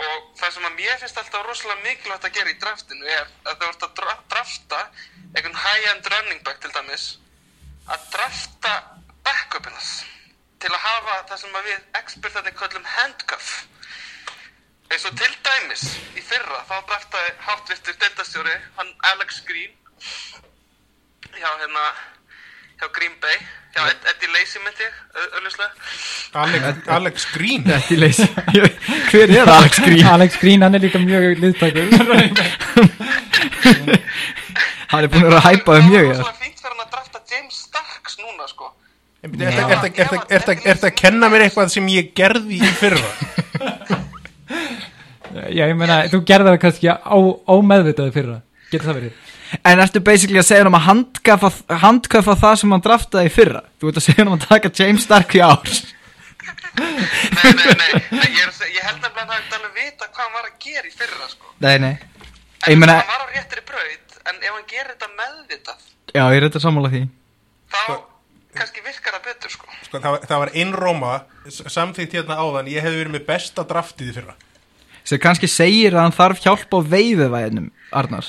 Og 0.03 0.19
það 0.39 0.51
sem 0.55 0.69
að 0.69 0.77
mér 0.79 1.01
finnst 1.03 1.19
alltaf 1.19 1.43
rosalega 1.49 1.83
mikilvægt 1.89 2.29
að 2.29 2.37
gera 2.39 2.53
í 2.55 2.61
draftinu 2.63 3.07
er 3.11 3.27
að 3.51 3.55
þú 3.59 3.65
ert 3.73 3.87
að 3.89 3.97
dra 3.99 4.13
drafta 4.31 4.81
einhvern 5.35 5.59
high-end 5.65 6.05
running 6.15 6.41
back 6.47 6.59
til 6.63 6.73
dæmis 6.77 7.05
að 7.91 8.09
drafta 8.15 8.73
backupinnas 9.27 9.91
til 10.63 10.71
að 10.71 10.85
hafa 10.87 11.19
það 11.31 11.41
sem 11.43 11.59
að 11.59 11.69
við 11.69 12.01
expertarnir 12.01 12.57
köllum 12.59 12.87
handcuff. 12.97 13.49
Eins 14.93 15.07
og 15.09 15.17
til 15.19 15.33
dæmis 15.47 15.85
í 16.19 16.23
fyrra 16.23 16.63
þá 16.69 16.77
draftaði 16.91 17.31
háttvirtur 17.47 17.99
deildastjóri 18.03 18.57
hann 18.77 18.91
Alex 19.15 19.41
Green 19.49 19.73
hjá 21.33 21.49
hérna 21.63 21.85
hjá 22.77 22.87
Green 22.93 23.17
Bay 23.23 23.39
hjá 23.73 23.87
Ed, 23.89 24.01
Eddie 24.13 24.31
Lacy 24.35 24.61
myndi 24.61 24.87
augljóslega. 25.39 25.71
Alex, 26.43 26.89
Alex 26.89 27.27
Green. 27.33 27.71
Er 27.71 27.81
leysi 27.97 28.27
Hver 29.11 29.33
er 29.33 29.49
Alex 29.49 29.81
Green? 29.81 30.07
Alex 30.07 30.37
Green, 30.41 30.63
hann 30.63 30.75
er 30.75 30.85
líka 30.85 30.99
mjög 30.99 31.41
liðtækur. 31.41 31.87
Hann 34.93 35.07
er 35.07 35.09
búin 35.09 35.25
að 35.25 35.31
vera 35.31 35.39
að 35.41 35.47
hæpa 35.47 35.73
þau 35.73 35.85
mjög 35.89 36.03
það 36.05 36.19
já. 36.19 36.23
var 36.23 36.33
að 36.35 36.43
drafta 36.43 36.62
James 37.33 37.59
Starks 37.67 38.19
núna 38.21 38.47
sko. 38.51 38.71
Er 39.23 39.31
þetta 39.33 40.89
að 40.89 40.95
kenna 40.99 41.29
mér 41.31 41.45
eitthvað 41.47 41.71
sem 41.73 41.87
ég 41.93 42.11
gerði 42.19 42.59
í 42.59 42.71
fyrra? 42.81 43.13
Já, 45.33 45.65
ég 45.65 45.77
meina, 45.79 46.03
þú 46.13 46.19
gerði 46.29 46.51
það 46.53 46.59
kannski 46.67 46.91
á, 46.93 47.17
ómeðvitaði 47.55 48.13
fyrra. 48.13 48.35
Getur 48.73 48.89
það 48.91 48.99
verið? 48.99 49.21
En 49.69 49.81
ertu 49.85 50.01
basically 50.05 50.41
að 50.41 50.47
segja 50.49 50.63
hann 50.65 50.71
um 50.73 50.77
að 50.79 50.87
handkafa, 50.89 51.51
handkafa 51.83 52.35
það 52.41 52.59
sem 52.61 52.75
hann 52.75 52.85
draftaði 52.85 53.31
í 53.31 53.33
fyrra? 53.33 53.63
Þú 53.81 53.91
ert 53.91 54.01
að 54.01 54.07
segja 54.07 54.21
hann 54.23 54.31
um 54.33 54.37
að 54.39 54.47
taka 54.49 54.73
James 54.81 55.07
Stark 55.07 55.37
í 55.39 55.43
ár. 55.45 55.73
Nei, 56.73 57.51
nei, 57.53 57.73
nei, 57.77 57.91
nei 58.17 58.29
ég, 58.33 58.39
er, 58.41 58.49
að 58.49 58.71
ég 58.73 58.85
held 58.87 59.03
nefnilega 59.05 59.23
að 59.23 59.33
hann 59.33 59.33
hefði 59.37 59.57
alveg 59.59 59.75
vita 59.77 60.07
hvað 60.09 60.23
hann 60.25 60.37
var 60.39 60.47
að 60.49 60.55
gera 60.65 60.89
í 60.89 60.93
fyrra 60.97 61.27
sko. 61.29 61.51
Nei, 61.61 61.75
nei. 61.83 61.91
En 62.65 62.73
Ég 62.73 62.79
meina- 62.81 62.95
hann 63.03 63.11
var 63.13 63.25
á 63.25 63.33
réttri 63.35 63.65
braut 63.69 64.17
en 64.31 64.39
ef 64.39 64.55
hann 64.55 64.65
gerir 64.71 64.93
þetta 64.95 65.09
meðvitað 65.19 65.83
Já, 66.17 66.23
ég 66.33 66.39
er 66.39 66.47
þetta 66.47 66.63
sammála 66.65 66.91
því 66.95 67.03
þá 67.73 67.99
kannski 68.53 68.85
virkar 68.85 69.17
það 69.17 69.27
betur 69.31 69.55
sko. 69.55 69.67
Sko, 69.87 70.01
það, 70.05 70.19
það 70.29 70.43
var 70.45 70.53
einróma 70.61 71.13
samþýtt 71.49 72.17
hérna 72.19 72.39
áðan, 72.43 72.69
ég 72.73 72.85
hefði 72.85 73.01
verið 73.03 73.17
með 73.17 73.27
besta 73.31 73.65
draftið 73.69 74.13
í 74.13 74.17
fyrra. 74.19 74.37
Sem 75.09 75.19
kannski 75.23 75.49
segir 75.51 75.97
að 75.97 76.05
hann 76.07 76.17
þarf 76.19 76.43
hjálp 76.45 76.77
á 76.77 76.79
veiðuvæðinum, 76.93 77.71
Arnar. 77.91 78.29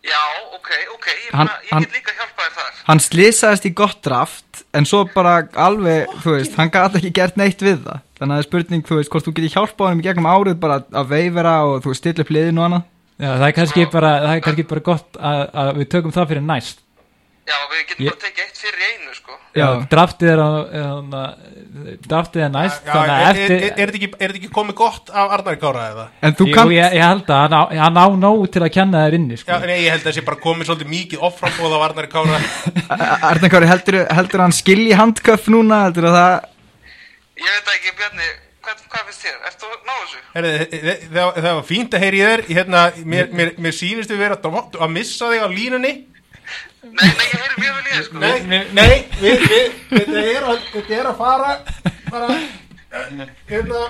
Já, 0.00 0.20
ok, 0.56 0.70
ok, 0.96 1.06
ég, 1.12 1.32
Hann- 1.36 1.46
hann, 1.52 1.64
ég 1.66 1.72
hann- 1.74 1.84
get 1.84 1.98
líka 1.98 2.14
hjálpað 2.16 2.46
þér 2.46 2.54
þar. 2.56 2.76
Hann 2.88 3.00
slisaðist 3.04 3.66
í 3.68 3.74
gott 3.74 4.00
draft 4.02 4.64
En 4.72 4.86
svo 4.86 5.02
bara 5.14 5.48
alveg, 5.58 6.06
þú 6.22 6.36
veist 6.36 6.54
Hann 6.54 6.70
gæti 6.70 7.00
ekki 7.00 7.10
gert 7.18 7.36
neitt 7.36 7.58
við 7.58 7.80
það. 7.82 8.00
Þannig 8.18 8.30
að 8.30 8.36
það 8.36 8.38
er 8.38 8.46
spurning, 8.46 8.84
þú 8.86 8.98
veist, 9.00 9.10
hvort 9.10 9.26
þú 9.26 9.32
getur 9.34 9.54
hjálpað 9.56 9.88
honum 9.88 10.00
í 10.00 10.06
gegnum 10.06 10.28
árið 10.30 10.60
bara 10.62 10.76
að 10.92 11.08
veifera 11.10 11.54
og 11.66 11.82
þú 11.82 11.94
upp 12.22 12.30
liðinu 12.30 12.62
og 12.62 12.66
annað. 12.68 12.84
Já, 13.20 13.30
það 13.36 13.46
er 13.48 13.56
kannski 13.58 13.86
bara, 13.90 14.10
það 14.24 14.34
er 14.36 14.44
kannski 14.46 14.66
bara 14.70 14.80
gott 14.80 15.18
að, 15.18 15.40
að 15.62 15.70
við 15.80 15.88
tökum 15.92 16.14
það 16.14 16.28
fyrir 16.30 16.46
næst 16.46 16.78
já, 17.50 17.56
við 17.70 17.80
getum 17.90 18.04
Ég- 18.04 18.10
bara 18.10 18.22
tekið 18.24 18.44
eitt 18.44 18.60
fyrir 18.60 18.84
einu 18.86 19.14
sko 19.16 19.36
Já, 19.58 19.66
draftið 19.90 20.30
er, 20.30 20.42
draftið 22.06 22.44
er 22.46 22.52
næst 22.54 22.84
Já, 22.86 22.92
Þannig 22.94 23.14
er, 23.14 23.20
er, 23.20 23.30
eftir 23.30 23.54
er, 23.56 23.64
er, 23.64 23.72
þetta 23.90 23.98
ekki, 24.00 24.10
er 24.10 24.32
þetta 24.32 24.40
ekki 24.40 24.52
komið 24.58 24.76
gott 24.80 25.10
af 25.10 25.34
Arnar 25.36 25.58
Kára 25.60 25.86
eða? 25.90 26.04
En 26.22 26.36
þú 26.38 26.46
Jú, 26.46 26.56
kannt, 26.56 26.74
ég, 26.76 26.96
ég 26.98 27.06
held 27.06 27.32
að 27.34 27.56
hann 27.80 27.98
á, 27.98 28.06
nóg 28.24 28.44
til 28.54 28.62
að 28.64 28.72
kenna 28.76 29.04
þér 29.06 29.18
inni 29.18 29.40
sko. 29.40 29.50
Já, 29.50 29.66
nei, 29.66 29.80
ég 29.84 29.96
held 29.96 30.06
að 30.06 30.16
sé 30.18 30.24
bara 30.26 30.42
komið 30.44 30.70
svolítið 30.70 30.92
mikið 30.94 31.26
offrambóð 31.30 31.76
af 31.78 31.86
Arnar 31.88 32.10
Kára 32.12 32.38
Arnar 33.32 33.54
Kári, 33.56 33.70
heldur, 33.70 34.00
heldur 34.20 34.44
hann 34.46 34.56
skilji 34.56 34.94
handköff 34.98 35.50
núna 35.52 35.84
Heldur 35.88 36.10
að 36.12 36.20
það 36.20 36.38
ég 37.40 37.56
veit 37.56 37.74
ekki, 37.74 37.94
Bjarni, 37.98 38.30
hvað, 38.64 38.84
hvað 38.92 39.08
finnst 39.08 39.24
þér? 39.24 39.36
Ertu 39.48 39.68
að 39.70 39.76
ná 39.88 39.94
þessu? 39.96 40.22
Herri, 40.34 40.52
það, 41.08 41.30
það 41.40 41.54
var 41.58 41.66
fínt 41.70 41.96
að 41.96 42.04
heyri 42.04 42.22
þér 42.26 42.42
hérna, 42.50 42.82
mér, 43.14 43.30
mér, 43.34 43.52
mér 43.58 43.76
sýnist 43.76 44.12
við 44.12 44.22
vera 44.26 44.38
að 44.40 44.92
missa 44.92 45.30
þig 45.32 45.44
á 45.46 45.48
línunni 45.50 45.92
Nei, 46.80 46.92
nei, 46.96 47.26
ég 47.28 47.36
heyri 47.36 47.56
mjög 47.60 47.74
vel 47.76 47.82
í 47.84 47.90
þér, 47.92 48.04
sko. 48.06 48.20
Nei, 48.22 48.38
nei, 48.48 48.94
við, 49.20 49.42
við, 49.50 49.74
þetta, 49.90 50.22
er 50.22 50.46
að, 50.48 50.62
þetta 50.72 50.94
er 50.96 51.08
að 51.10 51.18
fara 51.18 51.50
bara 52.08 52.28
eh, 52.38 53.34
hérna 53.50 53.82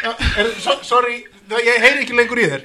ja, 0.00 0.12
er, 0.40 0.48
so, 0.64 0.76
sorry, 0.88 1.18
það, 1.50 1.60
ég 1.68 1.84
heyri 1.84 2.06
ekki 2.06 2.16
lengur 2.16 2.40
í 2.40 2.48
þér. 2.54 2.64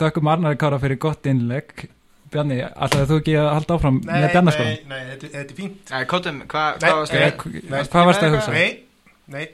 Þökkum 0.00 0.32
Arnar 0.32 0.56
Kára 0.58 0.80
fyrir 0.80 0.98
gott 1.02 1.28
innlegg. 1.28 1.86
Bjarni, 2.32 2.62
alltaf 2.64 3.04
þú 3.10 3.20
ekki 3.20 3.34
að 3.36 3.52
halda 3.52 3.76
áfram 3.76 3.98
með 4.06 4.30
Bjarnaskólan 4.32 4.72
nei, 4.72 4.84
nei, 4.88 5.00
þetta, 5.12 5.32
þetta 5.34 5.52
er 5.52 5.58
fínt. 5.58 5.82
Nei, 5.92 6.04
kóttum, 6.08 6.44
hvað 6.48 6.68
Nei, 6.80 6.88
hva 6.88 6.94
varst 7.02 7.12
nei, 7.12 7.20
nei, 7.20 7.82
það 7.92 8.22
að 8.24 8.36
hugsa? 8.38 8.52
Nei, 8.56 8.70
nei, 9.34 9.44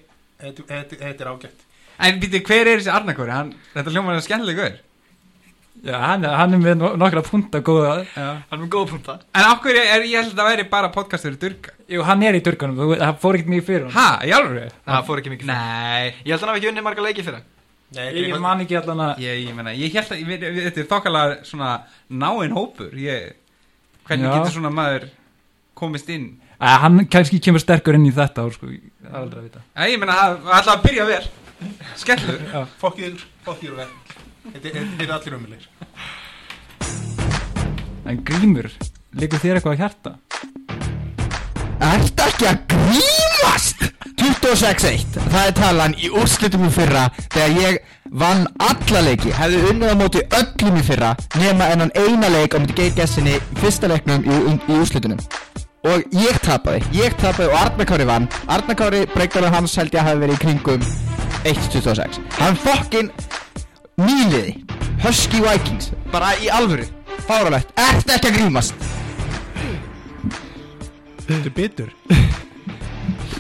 þetta, 0.45 1.09
er 1.11 1.33
ágætt. 1.33 1.65
En 2.07 2.21
býtti, 2.23 2.47
hver 2.47 2.63
er 2.71 2.79
þessi 2.79 2.93
Arnakóri? 2.95 3.35
Hann, 3.35 3.57
þetta 3.75 3.91
hljómar 3.97 4.15
er 4.15 4.23
skemmtileg 4.23 4.63
gaur 4.63 4.77
Já, 5.85 5.95
hann, 6.03 6.25
hann 6.25 6.55
er 6.55 6.59
með 6.59 6.77
no- 6.81 6.95
nokkra 6.99 7.23
punta 7.23 7.61
góða 7.63 7.93
Já. 8.09 8.25
Hann 8.51 8.59
er 8.59 8.63
með 8.65 8.71
góða 8.73 8.89
punta. 8.91 9.15
En 9.35 9.45
okkur 9.53 9.77
er, 9.79 9.87
er 9.95 10.07
ég 10.09 10.17
held 10.23 10.33
að 10.33 10.41
það 10.41 10.49
væri 10.51 10.65
bara 10.73 10.89
podcastur 10.95 11.37
í 11.37 11.39
Durga? 11.39 11.75
Jú, 11.89 12.03
hann 12.09 12.23
er 12.27 12.35
í 12.35 12.41
durkanum, 12.43 12.77
þú- 12.81 12.99
það 12.99 13.21
fór 13.23 13.39
ekkert 13.39 13.53
mikið 13.53 13.67
fyrir 13.69 13.85
hann 13.87 13.95
Ha, 13.95 14.27
í 14.27 14.33
alveg? 14.35 14.73
Það 14.89 15.07
fór 15.07 15.23
ekki 15.23 15.33
mikið 15.35 15.47
fyrir. 15.47 15.55
Nei. 15.55 16.15
Ég 16.25 16.33
held 16.33 16.41
að 16.41 16.41
hann 16.41 16.51
hafi 16.55 16.61
ekki 16.63 16.71
unnið 16.73 16.87
marga 16.89 17.03
leiki 17.07 17.25
fyrir 17.29 17.43
Nei, 17.95 18.09
Ég 18.19 18.41
man 18.41 18.61
ekki 18.61 18.77
allan 18.77 19.05
að 19.07 19.23
Ég, 19.25 19.39
ég 19.47 19.55
meina, 19.57 19.71
ég 19.73 19.93
held 19.97 20.11
að, 20.13 20.19
ég, 20.19 20.27
veit- 20.27 20.67
þetta 20.67 20.83
er 20.83 20.91
þokkalega 20.91 21.39
svona 21.49 21.71
náinn 22.11 22.53
hópur. 22.53 22.91
Ég, 22.99 23.33
Hvernig 24.09 24.25
Já. 24.29 24.35
getur 24.39 24.53
svona 24.59 24.71
maður 24.75 25.09
komist 25.75 26.09
inn? 26.11 26.27
Æ, 26.61 26.67
Hann 26.83 27.07
kannski 27.07 27.39
kemur 27.41 27.61
sterkur 27.63 27.95
inn 27.95 28.05
í 28.09 28.13
þetta 28.13 28.45
ár, 28.45 28.53
sko, 28.53 28.67
það 28.67 29.09
er 29.15 29.19
aldrei 29.23 29.41
að 29.41 29.47
vita. 29.49 29.61
Æ, 29.77 29.83
ég 29.95 29.99
meina, 30.03 30.13
það 30.19 30.43
var 30.43 30.55
alltaf 30.59 30.75
að 30.77 30.83
byrja 30.89 31.07
vel. 31.07 31.29
Skellur. 32.03 32.67
Fokkið 32.83 33.25
og 33.47 33.63
vel 33.79 33.89
Þetta 34.47 34.69
er 35.05 35.13
allir 35.17 35.37
ummilegir 35.39 35.69
En 38.09 38.23
Grímur, 38.25 38.71
liggur 39.21 39.43
þér 39.43 39.59
eitthvað 39.59 39.75
að 39.75 39.81
hjarta? 39.83 40.15
Ertu 41.89 42.25
ekki 42.25 42.49
að 42.49 42.63
grímast? 42.73 43.85
26-1, 44.19 45.19
það 45.29 45.45
er 45.45 45.55
talan 45.55 45.95
í 46.01 46.09
úrslitum 46.11 46.65
í 46.67 46.71
fyrra 46.75 47.05
þegar 47.31 47.53
ég 47.61 47.79
vann 48.19 48.47
alla 48.65 49.03
leiki, 49.05 49.31
hefði 49.37 49.61
unnið 49.71 49.93
á 49.93 49.97
móti 50.01 50.23
öllum 50.41 50.81
í 50.81 50.85
fyrra 50.87 51.13
nema 51.39 51.69
enn 51.75 51.93
eina 51.93 52.31
leik 52.33 52.57
á 52.57 52.59
móti 52.59 52.77
geitgessinni 52.81 53.37
í 53.37 53.61
fyrsta 53.61 53.91
leiknum 53.93 54.25
í, 54.25 54.39
í, 54.51 54.57
í 54.57 54.79
úrslitunum 54.81 55.21
og 55.89 56.17
ég 56.19 56.41
tapaði, 56.43 56.83
ég 56.97 57.15
tapaði 57.21 57.53
og 57.53 57.59
Arnar 57.61 57.89
Kári 57.89 58.09
vann 58.09 58.27
Arnar 58.49 58.79
Kári, 58.79 59.05
breykdalur 59.13 59.55
hans 59.55 59.77
held 59.79 59.95
ég 59.95 60.03
að 60.03 60.11
hafi 60.11 60.25
verið 60.25 60.39
í 60.39 60.43
kringum 60.47 60.89
1-26 61.47 62.19
hann 62.41 62.59
fokkin 62.65 63.13
nýliði 63.99 64.55
Husky 65.03 65.41
Vikings, 65.43 65.93
bara 66.13 66.33
í 66.43 66.49
alvöru 66.51 66.87
fáralegt, 67.27 67.71
ertu 67.79 68.15
ekki 68.15 68.31
að 68.31 68.37
grímast? 68.39 68.89
Þetta 71.29 71.39
er 71.43 71.55
bitur? 71.55 71.91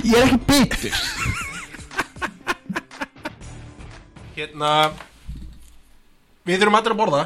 Ég 0.04 0.16
er 0.18 0.26
ekki 0.26 0.40
bitur. 0.48 0.98
Hérna 4.38 4.72
Við 6.46 6.60
þurfum 6.60 6.78
allir 6.78 6.94
að 6.94 7.00
borða 7.00 7.22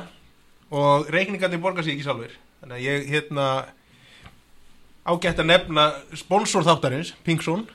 Og 0.73 1.11
reikningarnir 1.13 1.61
borga 1.63 1.85
sig 1.85 1.97
ekki 1.97 2.07
sjálfur 2.07 2.33
Þannig 2.63 2.79
að 2.79 2.87
ég 2.87 3.11
hérna 3.13 3.49
Ágætt 5.03 5.43
að 5.43 5.51
nefna 5.51 5.89
Sponsor 6.17 6.65
þáttarins, 6.65 7.13
Pinkson 7.27 7.67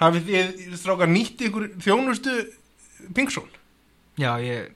Hafið 0.00 0.28
þið 0.28 0.76
strákar 0.80 1.10
nýtt 1.10 1.46
ykkur 1.48 1.70
þjónustu 1.80 2.36
Pinkson 3.16 3.48
Já, 4.20 4.30
ég, 4.44 4.70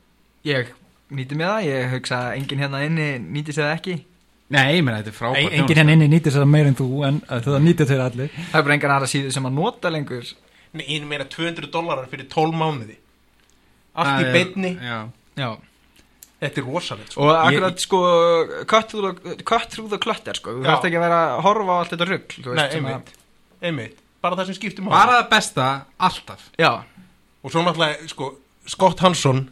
ég 0.49 0.73
nýti 1.15 1.37
með 1.39 1.51
það 1.51 1.67
Ég 1.69 1.95
hugsa 1.95 2.21
að 2.21 2.37
enginn 2.39 2.63
hérna 2.65 2.83
inni 2.87 3.09
nýti 3.23 3.55
sig 3.55 3.65
það 3.65 3.75
ekki. 3.77 3.97
Nei, 4.55 4.65
ég 4.77 4.85
meina, 4.85 5.01
þetta 5.01 5.11
er 5.11 5.17
frábært 5.17 5.55
Engin 5.59 5.81
henn 5.81 5.93
inni 5.95 6.09
nýtir 6.13 6.31
þess 6.33 6.45
að 6.45 6.51
meira 6.53 6.71
en 6.71 6.79
þú 6.79 6.89
en 7.09 7.21
það 7.29 7.61
nýtir 7.65 7.89
þeir 7.91 8.03
allir. 8.05 8.35
Það 8.51 8.59
er 8.61 8.67
bara 8.67 8.77
engan 8.77 8.95
aðra 8.97 9.09
síðu 9.11 9.33
sem 9.35 9.49
að 9.49 9.57
nota 9.57 9.93
lengur. 9.93 10.33
Nei, 10.75 10.85
einu 10.85 11.09
meira 11.11 11.27
200 11.31 11.71
dólarar 11.73 12.11
fyrir 12.13 12.29
12 12.33 12.59
mánuði. 12.61 12.99
Allt 13.95 14.25
í 14.25 14.35
beinni. 14.35 14.75
Já, 14.83 14.99
Já. 15.39 15.49
Þetta 16.45 16.61
er 16.61 16.67
rosalegt 16.69 17.15
sko. 17.15 17.25
Og 17.25 17.31
akkurat 17.33 17.81
sko 17.81 18.01
cut 18.69 18.91
through 18.91 19.89
the, 19.89 19.99
clutter 20.03 20.37
sko. 20.37 20.59
Þú 20.59 20.65
Já. 20.65 20.69
þarft 20.69 20.89
ekki 20.91 20.99
að 20.99 21.05
vera 21.07 21.21
að 21.25 21.45
horfa 21.47 21.77
á 21.77 21.77
allt 21.81 21.95
þetta 21.95 22.09
rugg 22.11 22.35
Nei, 22.45 22.65
einmitt, 22.67 23.13
einmitt. 23.65 24.03
Bara 24.25 24.39
það 24.41 24.51
sem 24.51 24.59
skiptir 24.59 24.85
máli. 24.85 24.93
Bara 24.93 25.21
það 25.23 25.31
besta, 25.33 25.69
alltaf. 26.09 26.45
Já, 26.61 26.73
Og 27.45 27.53
svo 27.53 27.61
náttúrulega, 27.61 28.07
sko, 28.09 28.31
Scott 28.67 29.01
Hansson 29.05 29.49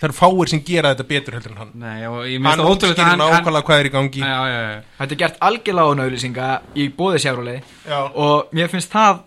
Það 0.00 0.06
eru 0.08 0.16
fáir 0.16 0.48
sem 0.48 0.60
gera 0.64 0.94
þetta 0.94 1.04
betur 1.10 1.34
heldur 1.36 1.50
en 1.52 1.58
hann. 1.60 1.72
Nei, 1.76 2.06
og 2.08 2.22
ég 2.24 2.38
Hann 2.40 2.44
minnst 2.46 2.62
ótrúlega 2.64 2.94
útskýrir 3.04 3.18
nákvæmlega 3.20 3.66
hvað 3.68 3.80
er 3.82 3.88
í 3.88 3.90
gangi. 3.92 4.20
Já, 4.24 4.38
já, 4.48 4.60
já. 4.64 4.78
Þetta 4.96 5.12
er 5.12 5.18
gert 5.20 5.36
algjörlega 5.44 5.90
án 5.92 6.00
auðlýsinga 6.06 6.46
í 6.80 6.86
bóði 6.96 7.18
sjárulegi 7.20 7.60
Já, 7.90 7.98
og 8.24 8.54
mér 8.56 8.70
finnst 8.72 8.88
það 8.94 9.18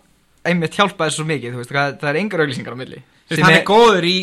einmitt 0.50 0.74
hjálpaði 0.80 1.14
svo 1.14 1.26
mikið, 1.30 1.54
þú 1.54 1.62
veist, 1.62 1.76
það, 1.78 1.94
það 2.02 2.10
er 2.10 2.20
engar 2.24 2.42
auðlýsingar 2.48 2.74
á 2.74 2.78
milli. 2.82 3.04
Þú 3.06 3.30
veist, 3.30 3.38
Sem 3.38 3.46
hann 3.46 3.60
er- 3.60 3.68
góður 3.70 4.08
í 4.10 4.18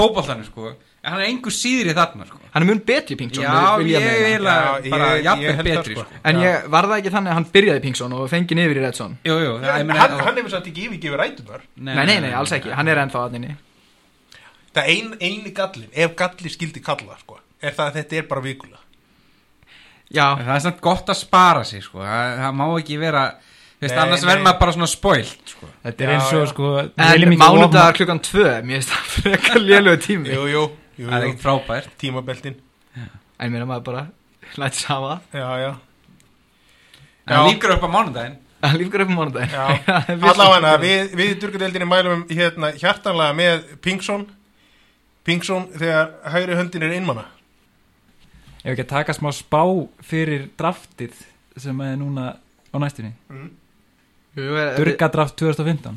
fótboltanum, 0.00 0.48
sko 0.48 0.72
En 1.00 1.12
hann 1.14 1.20
er 1.20 1.28
einhver 1.30 1.52
síður 1.56 1.88
í 1.92 1.94
þarna, 1.96 2.26
sko. 2.28 2.36
Hann 2.52 2.62
er 2.64 2.66
mun 2.72 2.80
betri 2.84 3.16
Pinkson 3.16 3.44
Já, 3.44 3.76
vil 3.76 3.86
ég 3.92 4.00
meina. 4.04 4.24
vil 4.24 4.48
að 4.48 4.84
Já, 4.84 4.90
bara 4.90 5.04
ég- 5.04 5.20
ég 5.20 5.24
jafnveg 5.24 5.54
held 5.54 5.60
það, 5.60 5.68
betri, 5.76 5.94
sko. 5.94 6.02
sko. 6.08 6.20
En 6.24 6.36
Já. 6.36 6.40
ég 6.48 6.68
var 6.68 6.84
það 6.90 6.96
ekki 7.00 7.12
þannig 7.14 7.30
að 7.30 7.36
hann 7.38 7.46
byrjaði 7.54 7.82
Pinkson 7.84 8.12
og 8.12 8.28
fengi 8.32 8.54
niður 8.56 8.76
í 8.76 8.82
Redson 8.88 9.18
Jú, 9.24 9.36
jú, 9.44 9.52
það, 9.60 9.78
ég 9.80 9.86
meina 9.86 10.00
hann, 10.00 10.18
hann 10.20 10.36
hefur 10.36 10.50
samt 10.50 10.66
ekki 10.72 10.88
yfirgefið 10.88 11.16
rætunar 11.20 11.60
Nei, 11.76 11.94
nei, 12.06 12.20
nei, 12.20 12.32
alls 12.32 12.52
ekki, 12.52 12.72
hann 12.72 12.88
er 12.88 12.96
ennþá 13.04 13.22
aðninni 13.28 13.56
Það 14.74 14.88
ein, 14.92 15.14
eini 15.20 15.50
gallin, 15.56 15.88
ef 15.92 16.12
galli 16.18 16.50
skildi 16.52 16.80
kalla 16.84 17.16
sko, 17.18 17.40
er 17.62 17.72
það 17.74 17.88
að 17.88 17.96
þetta 18.00 18.18
er 18.20 18.26
bara 18.30 18.44
vikulega 18.44 18.84
Já, 20.10 20.24
Það 20.42 20.50
er 20.56 20.62
samt 20.64 20.80
gott 20.82 21.10
að 21.12 21.18
spara 21.20 21.62
sig, 21.66 21.82
sko. 21.86 22.00
Það, 22.02 22.30
það 22.42 22.54
má 22.58 22.64
ekki 22.80 22.96
vera 22.98 23.20
veist, 23.80 23.94
Nei, 23.94 24.00
annars 24.02 24.22
nei. 24.24 24.28
verður 24.30 24.44
maður 24.46 24.58
bara 24.62 24.72
svona 24.74 24.88
spoilt, 24.90 25.52
sko. 25.52 25.68
Þetta 25.84 26.04
er 26.06 26.10
Já, 26.10 26.14
eins 26.16 26.32
og 26.34 26.42
já. 26.42 26.48
sko 26.50 26.70
við 26.74 27.12
viljum 27.12 27.30
en 27.30 27.36
ekki 27.36 27.42
mánudagar 27.44 27.98
klukkan 27.98 28.22
tvö 28.26 28.46
Mér 28.66 28.74
finnst 28.80 28.90
það 28.94 29.12
frekar 29.16 29.60
lélögu 29.62 30.00
tími. 30.06 30.32
Jú, 30.34 30.46
jú, 30.50 30.64
jú, 30.98 31.06
Það 31.06 31.14
er 31.14 31.26
jú. 31.26 31.30
ekkert 31.30 31.44
frábært. 31.44 31.92
Tímabeltin. 32.02 32.56
En 32.98 33.46
ég 33.46 33.54
meina 33.54 33.68
maður 33.70 33.86
bara 33.90 34.02
læti 34.60 34.82
saman 34.82 35.22
Já, 35.32 35.46
já, 35.62 35.70
En 37.30 37.36
það 37.36 37.48
líkur 37.52 37.74
upp 37.76 37.86
á 37.86 37.90
mánudaginn. 37.94 38.36
Það 38.60 38.74
lífgur 38.82 39.02
upp 39.04 39.10
um 39.14 39.18
mánudaginn. 39.20 39.54
Já. 39.54 39.66
Allavega, 40.34 40.72
við, 40.82 41.14
við 41.16 41.30
durgadeildinni 41.40 41.86
mælum 41.88 42.24
hérna 42.28 42.72
hjartanlega 42.76 43.36
með 43.38 43.62
Pinkson 43.86 44.26
Pinkson 45.26 45.68
þegar 45.76 46.10
hægri 46.34 46.56
höndin 46.58 46.86
er 46.86 46.94
einmanna 46.96 47.26
Ef 48.60 48.72
ekki 48.74 48.84
að 48.84 48.90
taka 48.92 49.14
smá 49.16 49.30
spá 49.32 49.62
fyrir 50.04 50.48
draftið 50.60 51.14
sem 51.60 51.80
er 51.84 51.96
núna 52.00 52.34
á 52.72 52.76
næstunni 52.80 53.14
Durga 54.36 55.08
draft 55.12 55.36
2015 55.40 55.96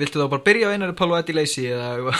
Viltu 0.00 0.20
þá 0.22 0.28
bara 0.32 0.44
byrja 0.46 0.70
á 0.70 0.74
einari 0.74 0.94
Pálu 0.96 1.18
Eddie 1.18 1.36
Lacey 1.36 1.66
eða 1.74 2.14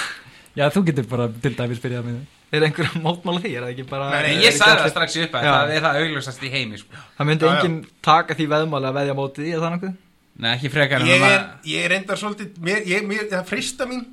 Já, 0.59 0.67
þú 0.75 0.83
getur 0.91 1.07
bara 1.09 1.29
til 1.43 1.55
dæmis 1.57 1.81
byrjað 1.83 2.05
með 2.11 2.19
er 2.59 2.65
einhver 2.65 2.87
að 2.89 3.03
mótmála 3.05 3.41
því? 3.45 3.51
Er 3.59 3.65
það 3.67 3.81
bara 3.91 4.07
Nei, 4.11 4.21
nei, 4.25 4.31
Ég 4.41 4.47
er 4.49 4.49
ekki 4.49 4.59
sagði 4.59 4.73
það 4.73 4.79
allir- 4.83 4.93
strax 4.95 5.17
í 5.19 5.23
upp 5.27 5.35
að 5.39 5.43
Já. 5.45 5.51
það 5.53 5.73
er 5.77 5.83
það 5.85 5.99
augljósast 6.03 6.45
í 6.49 6.51
heimi, 6.55 6.79
sko 6.81 7.03
Það 7.19 7.29
myndi 7.29 7.45
Já, 7.45 7.49
já. 7.49 7.57
enginn 7.59 7.79
taka 8.09 8.37
því 8.39 8.47
veðmáli 8.53 8.89
að 8.89 8.97
veðja 8.99 9.13
á 9.15 9.19
móti 9.19 9.43
því 9.45 9.51
eða 9.53 9.65
það 9.65 9.75
nokkuð? 9.75 9.97
Nei, 10.39 10.51
ekki 10.55 10.71
frekar 10.73 11.03
en 11.05 11.11
Ég 11.11 11.25
að 11.27 11.35
er, 11.35 11.45
ég 11.73 11.85
er 11.85 11.93
reyndar 11.93 12.21
svolítið, 12.23 12.49
mér, 12.69 12.81
ég, 12.89 13.05
mér, 13.11 13.27
það 13.35 13.45
frista 13.53 13.89
mín 13.91 14.05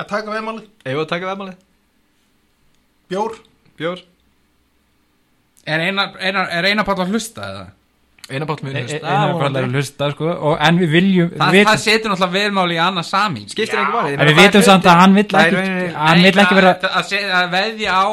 að 0.00 0.10
taka 0.10 0.34
veðmáli 0.34 0.64
Ef 0.84 0.98
að 1.04 1.08
taka 1.12 1.30
veðmáli? 1.30 1.54
Bjór, 3.12 3.38
Bjór? 3.78 4.02
Er 5.64 5.80
eina, 5.86 6.10
eina, 6.20 6.44
er 6.52 6.68
eina 6.72 6.84
pátt 6.84 7.00
að 7.04 7.12
hlusta 7.14 7.46
eða? 7.48 7.64
Eina 8.24 8.46
bátt 8.48 8.62
muni 8.64 8.80
Einar 8.80 9.02
er 9.04 9.34
bara 9.36 9.62
að 9.66 9.74
hlusta 9.76 10.06
sko 10.14 10.28
og, 10.32 10.54
En 10.64 10.78
við 10.80 10.92
viljum 10.94 11.32
Það, 11.36 11.50
við, 11.58 11.66
það 11.68 11.80
setur 11.82 12.12
náttúrulega 12.14 12.36
velmáli 12.38 12.76
í 12.78 12.80
annað 12.80 13.06
saming 13.10 13.50
Skiptir 13.52 13.80
einhver 13.82 13.98
máli? 13.98 14.14
En 14.16 14.30
við 14.30 14.38
vitum 14.40 14.64
samt 14.64 14.88
að 14.88 15.00
hann 15.02 15.16
vill 15.18 15.26
er 15.28 15.58
ekki 15.58 15.90
Hann 15.98 16.22
vill 16.24 16.40
ekki 16.44 16.56
vera 16.58 16.72
að, 16.78 16.86
að, 16.88 17.04
se- 17.10 17.26
að 17.40 17.50
veðja 17.52 17.98
á 18.00 18.06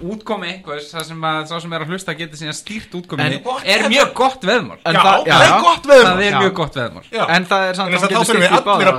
útkomi 0.00 0.46
einhvers 0.50 0.86
það 0.94 1.04
sem 1.10 1.20
að 1.30 1.40
sá 1.50 1.56
sem 1.60 1.72
er 1.76 1.80
að 1.84 1.90
hlusta 1.92 2.12
getur 2.18 2.38
síðan 2.40 2.56
stýrt 2.56 2.92
útkominni 3.00 3.36
En- 3.40 3.44
er 3.74 3.80
mjög 3.92 4.08
gott 4.16 4.42
veðmál. 4.48 4.78
En 4.84 4.94
já, 4.94 4.98
það- 5.04 5.24
það 5.26 5.40
er 5.40 5.44
já. 5.50 5.54
gott 5.66 5.84
veðmál. 5.90 6.10
Það 6.10 6.20
er 6.20 6.24
Já. 6.30 6.38
mjög 6.40 6.54
gott 6.60 6.74
veðmál. 6.80 7.04
Já. 7.10 7.24
En 7.36 7.42
það 7.50 7.60
er 7.68 7.74
samt 7.74 7.88
En 7.88 7.92
að 7.94 7.98
þurfum 8.00 8.10
getur 8.10 8.24
skipt 8.24 8.40
í 8.40 8.42
allir 8.56 8.70
báðar 8.70 8.94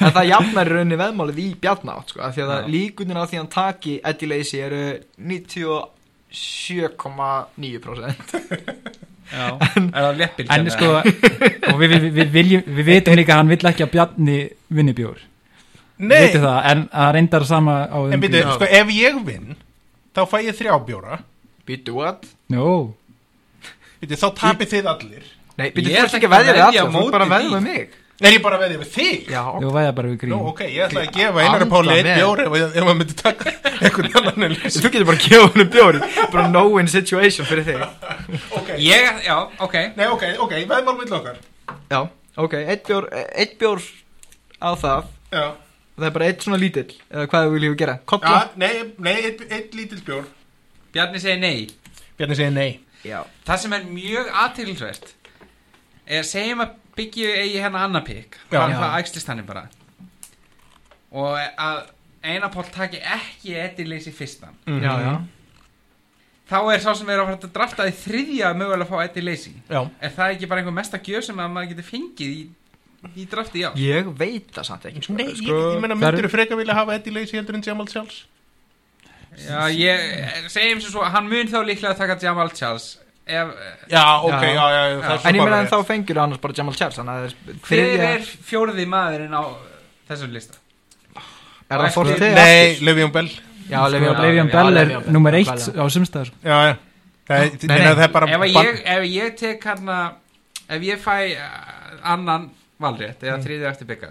En 0.00 0.12
það 0.12 0.26
jafnar 0.30 0.66
í 0.66 0.68
rauninni 0.76 0.96
veðmálið 1.02 1.38
í 1.44 1.48
bjarnátt 1.60 2.08
sko, 2.12 2.18
af 2.26 2.30
Því 2.36 2.40
að 2.42 2.50
það 2.52 2.62
líkunin 2.74 3.16
á 3.16 3.24
því 3.26 3.34
að 3.36 3.40
hann 3.42 3.54
taki 3.56 3.94
Eddie 4.04 4.28
Lacey 4.32 4.60
eru 4.66 4.84
97,9% 5.16 8.16
Já. 9.26 9.58
er 9.74 10.02
það 10.06 10.18
leppil 10.20 10.46
En 10.54 10.68
sko 10.70 10.88
Og 11.72 11.76
við, 11.80 11.88
við, 11.96 12.04
við, 12.14 12.28
viljum, 12.34 12.62
við 12.76 12.84
vitum 12.92 13.16
líka 13.18 13.32
að 13.34 13.40
hann 13.42 13.50
vill 13.50 13.66
ekki 13.72 13.82
að 13.86 13.90
Bjarni 13.96 14.36
vinni 14.70 14.94
bjór 14.94 15.16
Við 15.16 15.16
Nei, 15.16 15.16
vitum 15.16 15.32
það 15.98 16.70
En 16.72 16.84
það 16.92 17.12
reyndar 17.16 17.44
sama 17.48 17.76
á 17.88 17.98
en 18.12 18.20
byrju, 18.20 18.42
sko, 18.58 18.68
ef 18.80 18.90
ég 18.96 19.20
vinn 19.26 19.56
þá 20.16 20.22
fæ 20.30 20.38
ég 20.44 20.56
þrjá 20.56 20.78
bjóra. 20.86 21.18
Býtu 21.66 21.96
what? 21.98 22.24
Jó. 22.52 22.94
Byrju, 24.00 24.16
þá 24.20 24.28
tapir 24.38 24.68
þið 24.70 24.90
allir. 24.92 25.24
Nei, 25.56 25.70
byrju, 25.72 25.92
Ég 25.92 25.96
þú 25.96 26.02
ætla 26.02 26.08
ert 26.08 26.18
ekki 26.18 26.28
að 26.28 26.34
veðja 26.36 26.52
við 26.52 26.58
veðja 26.60 26.82
alla, 26.84 26.90
þú 26.92 27.06
ert 27.06 27.16
bara 27.16 27.24
að 27.26 27.32
veðja 27.36 27.54
með 27.56 27.64
mig. 27.70 27.94
Er 28.16 28.32
ég 28.32 28.40
bara 28.40 28.56
að 28.56 28.62
veðja 28.64 28.78
við 28.80 28.92
þig? 28.94 29.26
Já, 29.28 29.40
Þú 29.60 29.70
væða 29.74 29.92
bara 29.96 30.08
við 30.08 30.18
grín 30.22 30.30
Nú, 30.32 30.36
ok, 30.48 30.60
ég 30.72 30.84
ætla 30.86 31.00
að 31.02 31.10
gefa 31.16 31.42
Anda 31.50 31.66
Páli 31.68 31.90
eitt 31.96 32.06
með. 32.06 32.20
bjór 32.20 32.40
ef, 32.40 32.54
maður 32.86 32.96
myndi 33.00 33.16
taka 33.18 33.50
einhvern 33.76 34.16
annan 34.20 34.54
þú 34.62 34.82
getur 34.86 35.04
bara 35.10 35.18
að 35.18 35.26
gefa 35.26 35.50
hennu 35.52 35.66
bjóri 35.74 36.00
bara 36.32 36.44
no-win 36.48 36.88
situation 36.88 37.48
fyrir 37.50 37.66
þig. 37.66 37.84
Ok, 38.56 38.70
Ég, 38.80 39.20
já, 39.26 39.36
ok. 39.66 39.76
Nei, 40.00 40.06
ok, 40.14 40.24
ok, 40.46 40.54
veðmál 40.72 40.96
mill 40.96 41.12
okkar. 41.18 41.36
Já, 41.92 42.00
ok, 42.46 42.56
eitt 42.64 42.88
bjór, 42.88 43.10
eitt 43.36 43.58
bjór 43.60 43.84
á 44.64 44.70
það. 44.80 45.12
Já, 45.36 45.44
Það 45.96 46.06
er 46.08 46.14
bara 46.16 46.26
eitt 46.28 46.44
svona 46.44 46.58
lítill 46.60 46.90
Eða 47.08 47.28
hvað 47.32 47.46
við 47.46 47.54
viljum 47.56 47.76
gera? 47.80 47.94
Kolla? 48.04 48.32
Ja, 48.32 48.40
nei, 48.60 48.72
nei, 49.00 49.14
eitt, 49.30 49.44
eitt 49.48 49.76
lítill 49.76 50.02
bjór. 50.04 50.26
Bjarni 50.92 51.20
segir 51.22 51.40
nei. 51.40 51.68
Bjarni 52.18 52.36
segir 52.36 52.52
nei. 52.52 52.80
Já. 53.06 53.22
Það 53.46 53.62
sem 53.62 53.76
er 53.76 53.86
mjög 53.88 54.32
aðtilsvert 54.42 55.12
er 56.06 56.26
segjum 56.26 56.62
að 56.62 56.74
byggju 56.96 57.30
eigi 57.32 57.60
hérna 57.60 57.84
annar 57.86 58.04
pikk 58.06 58.36
Já. 58.50 58.60
hann 58.60 58.74
Já. 58.74 58.80
það 58.82 58.98
ægslist 59.00 59.30
hann 59.32 59.46
bara. 59.48 59.66
Og 61.16 61.38
að 61.38 61.82
Einar 62.26 62.50
Páll 62.50 62.68
taki 62.74 62.98
ekki 63.00 63.54
Eddie 63.54 64.12
fyrstan. 64.12 64.56
Já, 64.66 64.92
já. 65.04 65.14
Þá 66.46 66.58
er 66.70 66.82
sá 66.82 66.92
sem 66.94 67.08
er 67.10 67.18
að 67.18 67.28
fara 67.28 67.38
að 67.42 67.54
drafta 67.54 67.86
í 67.90 67.94
þriðja 67.94 68.52
mögulega 68.54 68.86
að 68.86 68.90
fá 68.92 69.00
Já, 69.66 69.80
er 69.98 70.12
það 70.14 70.34
ekki 70.34 70.48
bara 70.50 70.62
einhver 70.62 70.76
mesta 70.76 71.00
gjöf 71.02 71.24
sem 71.26 71.40
að 71.42 71.50
maður 71.54 71.72
getur 71.72 71.86
fengið 71.88 72.34
í, 72.36 72.42
í 73.16 73.26
drafti 73.30 73.62
já. 73.62 73.70
Ég 73.78 74.08
veit 74.18 74.50
það 74.56 74.64
samt 74.70 74.86
ekki 74.90 75.02
sko. 75.04 75.12
nei, 75.18 75.26
ég, 75.30 75.36
Sko, 75.40 75.56
ég 75.76 75.84
er- 75.84 75.94
myndur 75.96 76.26
þú 76.26 76.30
freka 76.32 76.56
vilja 76.58 76.74
hafa 76.74 76.94
Eddie 76.98 77.12
Lacey 77.14 77.38
heldur 77.38 77.54
en 77.58 77.62
Jamal 77.62 77.86
Charles? 77.86 78.24
Já, 79.36 79.66
ég 79.68 80.48
segjum 80.48 80.80
sem 80.80 80.90
svo 80.90 81.02
að 81.04 81.12
hann 81.16 81.28
mun 81.28 81.46
þá 81.50 81.58
líklega 81.66 81.92
að 81.92 81.98
taka 81.98 82.16
Jamal 82.22 82.50
Charles. 82.56 82.98
Ef, 83.26 83.48
Já, 83.90 84.04
ok, 84.22 84.30
Já. 84.30 84.54
já, 84.54 84.66
já, 84.70 84.82
já 84.86 85.14
er 85.16 85.26
En 85.26 85.34
ég 85.34 85.42
meina 85.42 85.58
en 85.60 85.66
þá 85.66 85.80
fengur 85.84 86.18
annars 86.22 86.40
bara 86.40 86.54
Jamal 86.56 86.74
Charles 86.78 86.98
að 86.98 87.24
er 87.26 87.32
hver 87.44 87.56
þriðja 87.66 88.10
er 88.14 88.20
fjóriði 88.46 88.86
maðurinn 88.86 89.34
á 89.34 89.42
þessum 90.08 90.30
lista? 90.32 90.54
Er 91.68 91.80
það 91.80 91.86
Ekki- 91.88 91.94
Forte? 91.96 92.28
Nei, 92.34 92.76
Le'Veon 92.86 93.12
Bell. 93.12 93.30
Já, 93.68 93.80
Le'Veon 93.90 94.50
Bell. 94.52 94.76
Er 94.78 95.10
nummer 95.10 95.34
eitt 95.34 95.48
á 95.50 95.84
sumstæður 95.90 96.30
Já, 96.44 96.58
já. 96.70 96.76
Það 97.26 97.70
er, 97.74 97.98
er 98.04 98.12
bara 98.14 98.28
ef, 98.30 98.40
að 98.40 98.52
ég, 98.54 98.82
ef 98.86 99.02
ég 99.10 99.36
tek 99.36 99.64
hann 99.66 99.88
ef 100.68 100.82
ég 100.86 101.00
fæ 101.02 101.16
uh, 101.34 102.12
annan 102.12 102.50
valrétt 102.82 103.22
eða 103.24 103.38
þriðið 103.44 103.68
eftir 103.70 103.88
bygga 103.90 104.10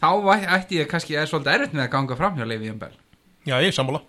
þá 0.00 0.08
ætti 0.58 0.78
ég 0.80 0.88
kannski 0.90 1.16
að 1.16 1.22
er 1.24 1.30
svolítið 1.32 1.54
erfitt 1.56 1.74
með 1.76 1.84
að 1.86 1.92
ganga 1.94 2.16
fram 2.20 2.36
hjá 2.38 2.46
Leifjón 2.48 2.78
Bell 2.80 2.96
Já, 3.48 3.54
ég 3.64 3.70
er 3.70 3.72
sammála. 3.72 4.02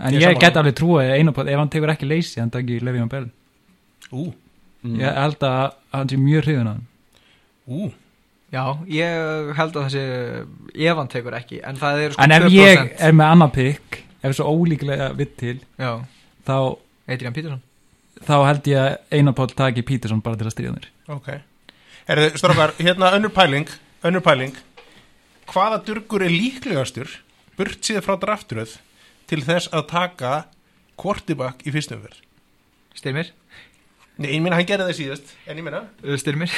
En 0.00 0.12
Ég 0.14 0.20
ég 0.20 0.38
get 0.40 0.56
alveg 0.60 0.74
trúið 0.76 1.14
ef 1.16 1.58
hann 1.60 1.70
tekur 1.72 1.92
ekki 1.94 2.08
leysi 2.08 2.40
hann 2.40 2.52
taki 2.52 2.78
Leifján 2.80 3.08
Bell 3.12 3.26
Ú, 4.12 4.30
Ég 4.84 5.16
held 5.16 5.42
að 5.44 5.74
hann 5.92 6.08
sé 6.12 6.16
mjög 6.20 6.44
hrifin 6.46 6.68
á 6.68 6.72
hann 6.72 6.86
ú. 7.70 7.90
Já, 8.50 8.64
ég 8.90 9.50
held 9.56 9.76
að 9.76 9.84
þessi 9.88 10.04
Ef 10.88 10.96
hann 10.98 11.10
tekur 11.12 11.36
ekki 11.38 11.60
En 11.64 11.76
það 11.80 12.00
er 12.04 12.14
sko 12.16 12.24
En 12.24 12.34
ef 12.36 12.46
2% 12.48 12.56
ég 12.56 12.94
er 12.98 13.12
með 13.16 13.34
annan 13.36 13.52
pikk 13.54 14.00
ef 14.20 14.34
svo 14.36 14.50
ólíklega 14.52 15.10
vitt 15.16 15.36
til 15.40 15.58
Já, 15.80 15.92
þá, 16.44 16.56
Adrian 17.08 17.32
Peterson. 17.36 17.60
þá 18.26 18.34
held 18.48 18.66
ég 18.68 18.80
að 18.82 19.16
einapátt 19.16 19.54
taki 19.56 19.84
Peterson 19.86 20.20
bara 20.20 20.36
til 20.36 20.48
að 20.48 20.52
stríða 20.56 20.74
mér. 20.76 20.88
Ok 21.08 21.30
Herðu, 22.08 22.30
strákar, 22.40 22.72
hérna 22.80 23.12
önnur 23.16 23.32
pæling 23.34 23.68
Önnur 24.04 24.22
pæling. 24.24 24.54
Hvaða 25.50 25.82
durgur 25.86 26.22
er 26.24 26.32
líklegastur 26.32 27.10
Burt 27.58 27.82
síðan 27.84 28.04
frá 28.06 28.16
draftröð 28.22 28.76
Til 29.30 29.42
þess 29.46 29.68
að 29.74 29.88
taka 29.92 30.32
Quarterback 31.00 31.62
í 31.66 31.72
fyrstum 31.74 32.00
fyrr 32.04 32.16
Styrmir. 32.98 33.30
Nei, 34.20 34.32
ég 34.34 34.40
minna 34.42 34.56
hann 34.58 34.66
gerði 34.68 34.88
það 34.90 34.98
síðast 35.00 35.34
En 35.46 35.60
ég 35.60 35.64
minna 35.66 35.84
Uh, 36.04 36.16
Styrmir. 36.20 36.50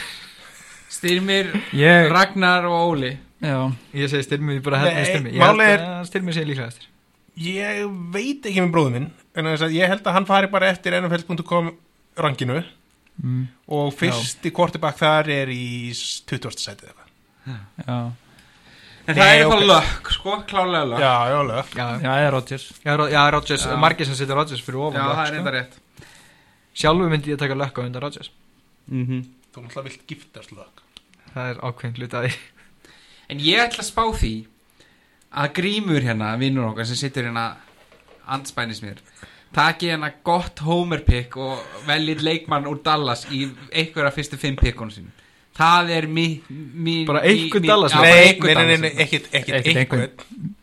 Styrmir, 0.92 1.50
Ég, 1.72 2.08
Ragnar 2.12 2.66
og 2.68 2.92
Óli. 2.92 3.14
Já, 3.42 3.56
Ég 3.96 4.10
segi 4.12 4.26
Styrmir, 4.26 4.58
ég 4.60 4.64
bara 4.66 4.80
með 4.84 5.06
Styrmir. 5.08 5.32
Ég 5.34 5.42
held 5.42 5.62
er- 5.64 5.84
að 5.86 6.02
Styrmir 6.10 6.34
sé 6.36 6.44
líklegastur. 6.46 6.88
Ég 7.42 7.86
veit 8.12 8.44
ekki 8.44 8.60
með 8.60 8.72
bróðu 8.74 8.92
minn 8.92 9.06
En 9.34 9.46
ég 9.72 9.88
held 9.88 10.04
að 10.04 10.12
hann 10.18 10.26
fari 10.28 10.50
bara 10.52 10.68
eftir 10.68 10.92
NFL.com 11.00 11.70
ranginu 12.20 12.58
mm, 13.22 13.44
Og 13.68 13.92
fyrsti 13.98 14.50
quarterback 14.54 14.98
þar 14.98 15.28
er 15.30 15.52
í 15.52 15.92
20. 15.92 16.50
sætið 16.62 16.88
eða 16.90 17.02
eitthvað. 17.02 17.08
já, 17.86 18.12
en 19.06 19.14
það 19.16 19.18
Nei, 19.18 19.36
er 19.38 19.46
ok. 19.46 19.52
eitthvað 19.52 19.66
lökk 19.72 20.10
sko, 20.14 20.36
klálega 20.46 20.84
lökk. 20.92 21.00
Já, 21.02 21.14
já, 21.32 21.38
lög 21.50 21.72
Já, 21.76 21.86
ég 22.02 22.26
er 22.26 22.30
Rodgers. 22.32 22.66
Já, 22.84 22.96
Ro- 22.96 23.08
já 23.10 23.22
Rodgers, 23.34 23.66
margir 23.78 24.06
sem 24.06 24.14
setja 24.14 24.34
Rodgers 24.38 24.62
fyrir 24.62 24.78
ofan 24.78 25.00
Já, 25.00 25.06
Luck, 25.08 25.16
það 25.18 25.24
er 25.26 25.32
sko. 25.32 25.40
enda 25.42 25.50
rétt. 25.56 25.74
Sjálfur 26.74 27.10
myndi 27.10 27.32
ég 27.34 27.38
taka 27.38 27.54
lökk 27.58 27.78
á 27.78 27.82
undan 27.84 28.02
Rodgers. 28.02 28.30
Mm 28.86 29.06
-hmm. 29.06 29.22
Þú 29.54 29.60
náttúrulega 29.62 29.82
vilt 29.88 30.06
giftast 30.06 30.52
lög 30.52 30.82
Það 31.34 31.50
er 31.50 31.56
ákveðin 31.60 31.96
hluti 31.98 32.16
að 32.16 32.24
því. 32.28 32.32
En 33.30 33.38
ég 33.40 33.58
ætla 33.58 33.82
að 33.82 33.90
spá 33.90 34.02
því 34.12 34.46
að 35.32 35.52
grímur 35.54 36.02
hérna, 36.02 36.36
vinnur 36.38 36.64
okkar 36.70 36.84
sem 36.86 36.96
situr 36.96 37.24
hérna 37.24 37.56
andspænis 38.26 38.82
mér 38.82 38.98
taki 39.54 39.90
hérna 39.92 40.12
gott 40.24 40.58
homer 40.66 41.02
pick 41.06 41.36
og 41.36 41.58
veljið 41.86 42.22
leikmann 42.26 42.66
úr 42.70 42.80
Dallas 42.84 43.26
í 43.30 43.44
einhverja 43.72 44.12
fyrstu 44.16 44.38
fimm 44.40 44.56
pickunum 44.56 44.90
sín 44.94 45.10
það 45.58 45.90
er 45.98 46.06
mi, 46.08 46.26
mi, 46.48 47.04
Bara 47.04 47.20
mi- 47.22 47.28
einhver 47.44 47.60
mi- 47.60 47.68
Dallas- 47.68 47.94
Nei, 47.94 48.12
einhver 48.32 48.54
nei, 48.54 48.66
nei, 48.66 48.76
Dallas 48.76 49.00
Ekkit 49.04 49.26
einhvern. 49.76 50.10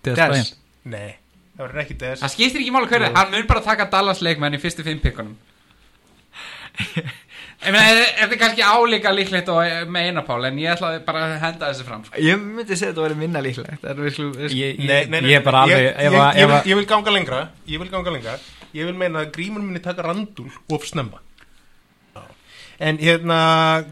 Bryant. 0.04 0.56
Nei, 0.89 1.12
það 1.58 1.63
verður 1.67 1.82
ekki 1.84 1.97
þess 2.02 2.23
það 2.25 2.34
skiptir 2.34 2.62
ekki 2.63 2.71
máli 2.73 2.89
hverju, 2.89 3.12
hann 3.15 3.32
mun 3.36 3.47
bara 3.47 3.62
taka 3.62 3.86
Dallas 3.93 4.21
leikmann 4.25 4.58
í 4.58 4.62
fyrstu 4.63 4.84
fimm 4.88 4.99
pickunum. 5.04 5.36
Ég 6.80 7.06
þetta 7.60 8.24
er 8.34 8.38
kannski 8.39 8.63
álíka 8.63 9.12
líklegt 9.13 9.50
og 9.52 9.89
með 9.91 10.10
einapál 10.10 10.45
en 10.48 10.60
ég 10.62 10.72
ætlaði 10.78 11.02
bara 11.06 11.24
að 11.28 11.34
henda 11.43 11.69
þessu 11.74 11.86
fram 11.88 12.04
sko. 12.08 12.15
Ég 12.24 12.39
myndi 12.39 12.78
segja 12.80 12.93
að 12.93 12.95
þetta 12.95 13.06
væri 13.08 13.17
minna 13.19 13.41
líklegt 13.43 13.84
er 13.84 14.00
Ég, 14.00 14.19
Nei, 14.19 14.54
ég, 14.56 14.78
nei, 14.80 15.02
nei, 15.12 15.22
ég 15.34 15.39
er 15.41 15.43
bara 15.43 15.63
alveg 15.65 15.84
ég, 15.84 15.89
ef 15.91 16.13
ég, 16.13 16.19
að- 16.19 16.36
ég, 16.38 16.43
ef 16.43 16.50
vil, 16.50 16.56
að- 16.60 16.69
ég 16.72 16.80
vil 16.80 16.86
ganga 16.93 17.12
lengra 17.17 17.41
Ég 17.67 17.80
vil 17.84 17.89
ganga 17.91 18.13
lengra 18.15 18.38
Ég 18.74 18.86
vil 18.86 18.95
meina 19.02 19.24
að 19.26 19.32
grímur 19.36 19.62
minni 19.65 19.82
taka 19.84 20.06
randul 20.08 20.50
of 20.72 20.86
snemma 20.88 21.19
En 22.80 22.98
hérna 23.02 23.39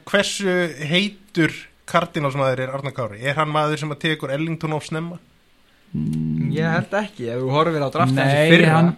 Hversu 0.08 0.54
heitur 0.88 1.52
kardinálsmaður 1.88 2.60
er 2.66 2.72
Arnar 2.76 2.94
Kári? 2.96 3.20
Er 3.24 3.36
hann 3.36 3.52
maður 3.52 3.80
sem 3.80 3.92
að 3.92 4.00
tekur 4.06 4.32
Ellington 4.32 4.74
of 4.76 4.86
snemma? 4.88 5.20
Ég 6.52 6.68
held 6.68 6.96
ekki, 7.00 7.28
ef 7.32 7.40
þú 7.44 7.52
horfir 7.52 7.84
á 7.84 7.90
draftin 7.92 8.16
Nei, 8.20 8.26
þessi 8.32 8.50
fyrra 8.56 8.72
hann- 8.78 8.96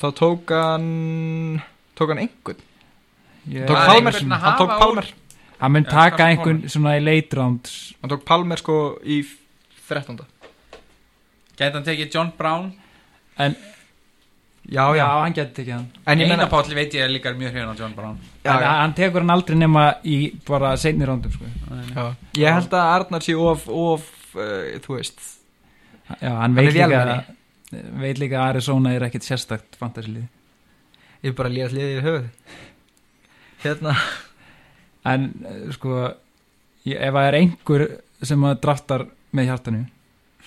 þá 0.00 0.06
tók 0.16 0.52
hann 0.56 1.62
tók 1.96 2.08
hann 2.14 2.20
einhvern 2.24 2.60
ég- 3.50 3.66
tók 3.68 3.76
er 3.80 3.86
Palmer, 3.90 4.12
að 4.12 4.40
hann 4.44 4.58
tók 4.60 4.74
Palmer. 4.80 5.06
hann 5.60 5.72
mun 5.72 5.84
Já, 5.84 5.90
taka 5.90 6.24
einhvern 6.30 6.62
svona 6.68 6.96
í 6.98 7.04
late 7.04 7.36
rounds. 7.36 7.94
Hann 8.02 8.10
tók 8.10 8.24
Palmer 8.24 8.56
sko 8.62 8.98
í 9.04 9.22
13. 9.88 10.20
Gæti 11.58 11.72
hann 11.74 11.84
tekið 11.84 12.14
John 12.14 12.32
Brown? 12.38 12.72
En 13.38 13.56
Já, 14.70 14.84
já, 14.94 15.06
hann 15.24 15.32
getur 15.34 15.62
ekki 15.64 15.72
hann. 15.72 15.86
En 16.06 16.18
ég 16.20 16.28
meina 16.28 16.44
Einapál 16.44 16.68
veit 16.76 16.92
ég 16.94 17.00
er 17.02 17.08
líka 17.10 17.32
mjög 17.34 17.50
hrifin 17.54 17.70
á 17.72 17.78
John 17.78 17.94
Brown. 17.96 18.18
Já, 18.44 18.52
en 18.54 18.62
já, 18.62 18.70
hann 18.82 18.92
tekur 18.94 19.20
hann 19.24 19.30
aldrei 19.30 19.56
nema 19.58 19.84
í 20.04 20.18
bara 20.46 20.76
seinni 20.76 21.04
roundum 21.08 21.32
sko. 21.32 21.44
já. 21.94 22.14
Ég 22.36 22.52
held 22.54 22.70
að 22.70 22.90
Arnar 22.94 23.20
sé 23.24 23.34
of, 23.34 23.64
of 23.68 24.04
uh, 24.36 24.78
þú 24.84 24.96
veist. 24.98 25.18
Já, 26.20 26.28
hann 26.28 26.40
Hann 26.42 26.54
veit 26.54 26.72
líka 26.74 26.86
vélmenni. 26.88 27.24
veit 28.00 28.18
líka 28.18 28.36
að 28.38 28.48
Arizona 28.50 28.92
er 28.94 29.02
ekkit 29.08 29.22
sérstakt 29.26 29.76
fantasilið 29.80 30.24
ég 31.22 31.30
er 31.30 31.32
bara 31.38 31.48
að 31.48 31.54
líða 31.56 31.68
hliðið 31.70 31.96
í 31.96 32.04
höfuð 32.06 32.24
hérna 33.64 33.94
en 35.10 35.28
sko 35.74 35.94
ég, 36.86 36.96
ef 36.96 37.14
það 37.14 37.28
er 37.28 37.38
einhver 37.40 37.86
sem 38.22 38.44
að 38.44 38.60
draftar 38.64 39.06
með 39.36 39.50
hjartanu 39.50 39.84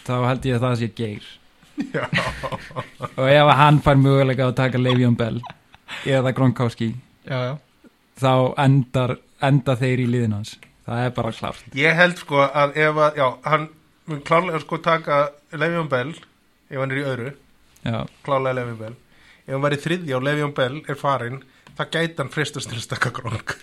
þá 0.04 0.14
held 0.28 0.48
ég 0.50 0.58
að 0.58 0.66
það 0.66 0.80
sé 0.82 0.90
geir. 0.98 1.30
Og 3.18 3.30
ef 3.30 3.48
að 3.48 3.56
hann 3.58 3.80
fær 3.86 4.02
mögulega 4.02 4.50
að 4.50 4.58
taka 4.60 4.82
Le'Veon 4.82 5.16
Bell 5.18 5.40
eða 6.06 6.34
Gronkowski 6.36 6.92
já, 7.26 7.38
já. 7.48 7.54
þá 8.20 8.34
endar, 8.66 9.16
enda 9.42 9.78
þeir 9.80 10.04
í 10.04 10.10
liðin 10.10 10.36
hans. 10.38 10.58
Það 10.84 11.06
er 11.06 11.16
bara 11.16 11.32
klárt. 11.32 11.66
Ég 11.80 11.96
held 11.96 12.20
sko 12.20 12.44
að 12.44 12.78
ef 12.84 13.00
að 13.00 13.18
Já, 13.22 13.28
hann 13.48 13.70
mun 14.12 14.22
klárlega 14.28 14.60
sko 14.66 14.82
taka 14.84 15.24
Le'Veon 15.56 15.90
Bell 15.90 16.12
Ef 16.74 16.80
hann 16.82 16.94
er 16.94 17.00
í 17.00 17.06
öðru. 17.06 17.32
Já, 17.84 17.98
Klárlega 18.26 18.58
Le'Veon 18.58 18.80
Bell. 18.80 18.96
Ef 19.46 19.52
hann 19.54 19.64
var 19.66 19.76
í 19.76 19.82
þriðja 19.84 20.18
og 20.18 20.24
Le'Veon 20.26 20.54
Bell 20.58 20.80
er 20.90 20.98
farin 20.98 21.42
Það 21.78 21.90
gæti 21.96 22.20
hann 22.22 22.30
fristast 22.34 22.70
til 22.70 22.78
að 22.78 22.86
stakka 22.86 23.10
Gronk 23.16 23.56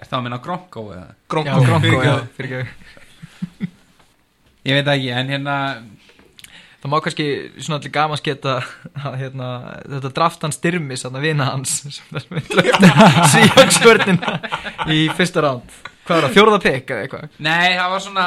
Er 0.00 0.06
það 0.06 0.16
að 0.18 0.24
minna 0.26 0.38
Gronko 0.42 0.82
eða? 0.94 1.08
Gronk, 1.30 1.46
já, 1.50 1.54
Gronko, 1.66 2.02
já, 2.06 2.14
fyrir 2.36 2.68
Ég 4.66 4.76
veit 4.76 4.90
ekki, 4.92 5.10
en 5.16 5.30
hérna 5.32 5.56
Það 6.80 6.88
má 6.94 6.96
kannski 7.04 7.24
svona 7.60 7.76
allir 7.76 7.92
gaman 7.92 8.16
sketa 8.16 8.54
að 9.04 9.16
hérna, 9.20 9.48
þetta 9.84 10.10
draft 10.16 10.44
hann 10.46 10.54
styrmis 10.56 11.02
að 11.04 11.18
vina 11.20 11.50
hans 11.50 11.74
síjagsvörnina 13.34 14.36
í 14.88 15.02
fyrsta 15.18 15.42
ránd 15.44 15.74
Hvað 16.08 16.14
var 16.16 16.24
það, 16.24 16.32
fjórða 16.38 16.58
pikk 16.64 16.92
eða 16.94 17.02
eitthvað? 17.04 17.26
Nei, 17.44 17.66
það 17.76 17.90
var 17.92 18.00
svona 18.06 18.24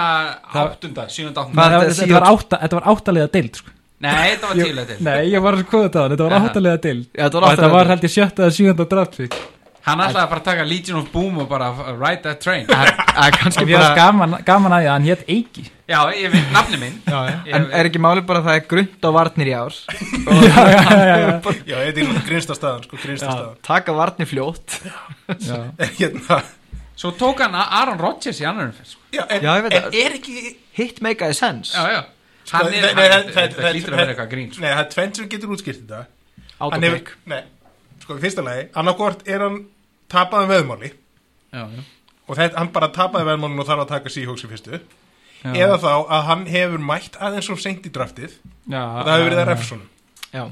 áttunda, 0.61 1.07
Hvað- 1.09 2.27
áttunda 2.29 2.59
þetta 2.61 2.77
var 2.77 2.85
áttalega 2.93 3.31
deild 3.33 3.57
sko. 3.59 3.73
Nei, 4.03 4.29
þetta 4.33 4.51
var 4.51 4.59
tíulega 4.61 4.87
til. 4.91 4.99
Nei, 5.07 5.17
ég 5.31 5.43
var 5.47 5.55
að 5.57 5.65
skoða 5.67 5.87
þetta 5.87 5.99
á 5.99 6.03
hann, 6.03 6.13
þetta 6.17 6.27
var 6.29 6.37
áttalega 6.49 6.81
deild 6.87 7.03
Já, 7.07 7.23
þetta 7.23 7.37
og 7.37 7.43
var 7.43 7.49
þetta 7.49 7.53
áttalega 7.53 7.73
var 7.73 7.83
deild. 7.83 7.93
held 7.93 8.07
ég 8.09 8.15
sjötta 8.17 8.43
eða 8.47 8.55
sjönda 8.59 8.87
draftfík 8.93 9.37
Hann 9.83 9.99
ætlaði 9.99 10.29
bara 10.31 10.39
að 10.39 10.45
taka 10.47 10.63
Legion 10.63 10.95
of 11.01 11.07
Boom 11.11 11.39
og 11.43 11.47
bara 11.51 11.65
uh, 11.75 11.89
ride 11.99 12.21
that 12.23 12.37
train. 12.39 12.63
Það 12.69 12.85
er 13.27 13.35
kannski 13.35 13.65
og 13.65 13.67
við 13.67 13.75
bara 13.81 13.95
gaman, 13.97 14.35
gaman 14.47 14.71
að 14.77 14.79
því 14.79 14.87
að 14.87 14.93
hann 14.93 15.07
hétt 15.09 15.23
Eiki. 15.33 15.63
Já, 15.91 15.97
ég 16.15 16.31
veit 16.31 16.53
nafni 16.55 16.79
minn. 16.79 16.93
Já, 17.03 17.17
já. 17.27 17.33
Ég- 17.49 17.57
En 17.57 17.65
er 17.81 17.89
ekki 17.89 17.99
málið 17.99 18.23
bara 18.29 18.39
að 18.39 18.47
það 18.47 18.59
er 18.61 18.63
grunt 18.71 19.03
á 19.03 19.09
varnir 19.17 19.51
í 19.51 19.55
ár? 19.59 19.75
Já, 21.67 21.75
þetta 21.83 22.05
er 22.05 22.23
grinsta 22.29 22.55
staðan, 22.55 22.85
sko, 22.87 22.99
grinsta 23.03 23.27
staðan 23.27 23.59
Taka 23.67 23.95
varnir 23.97 24.29
fljótt. 24.31 24.79
Já. 25.43 25.59
Hérna, 25.99 26.39
Svo 26.95 27.11
tók 27.19 27.43
hann 27.43 27.55
Aaron 27.57 27.99
Rodgers 27.99 28.39
í 28.39 28.45
annar 28.47 28.69
umferð 28.69 28.93
sko. 28.95 29.01
já, 29.11 29.23
en, 29.27 29.43
Já, 29.43 29.51
ég 29.57 29.63
veit 29.67 29.73
en 29.73 29.85
það. 29.89 29.95
er 30.05 30.17
ekki 30.19 30.55
Hit 30.77 30.99
meikaði 31.03 31.35
sens 31.43 31.71
Já, 31.75 31.83
já 31.97 32.01
Sko, 32.43 32.57
Hann 32.57 32.71
nei, 32.71 32.79
hann, 32.81 32.95
nei, 32.95 33.07
þetta- 33.09 33.31
það- 33.33 33.33
þetta 33.33 33.61
það- 33.63 33.75
lítur 33.77 33.93
að 33.93 33.99
vera 34.01 34.13
eitthvað 34.13 34.31
grín 34.33 34.49
sko. 34.53 34.61
Nei, 34.61 34.69
það 34.73 34.81
er 34.83 34.89
tvennt 34.93 35.15
sem 35.19 35.29
getur 35.29 35.53
útskýrt 35.55 35.81
þetta. 35.83 36.01
Hann 36.59 36.73
Autopic 36.83 37.11
Nei, 37.25 37.43
sko, 38.03 38.17
í 38.17 38.23
fyrsta 38.25 38.43
lagi 38.43 38.65
Annarkvort 38.75 39.23
er 39.27 39.39
hann 39.39 39.61
tapaði 40.09 40.49
veðmáli. 40.53 40.91
Já, 41.53 41.63
já. 41.69 41.83
Og 42.27 42.35
þetta, 42.37 42.57
hann 42.57 42.67
bara 42.75 42.87
tapaði 42.89 43.25
veðmálinu 43.31 43.59
og 43.63 43.67
þarf 43.67 43.85
að 43.85 43.87
taka 43.93 44.09
Seahawks 44.09 44.43
í 44.43 44.51
fyrstu. 44.51 44.79
Já. 45.43 45.53
Eða 45.53 45.77
þá 45.79 45.91
að 46.07 46.23
hann 46.29 46.45
hefur 46.47 46.79
mætt 46.79 47.17
aðeins 47.19 47.47
svo 47.49 47.55
seint 47.59 47.83
í 47.85 47.91
draftið. 47.91 48.31
Já, 48.67 48.83
Og 48.83 49.05
það 49.07 49.17
hefur 49.17 49.33
verið 49.33 49.43
að 50.33 50.51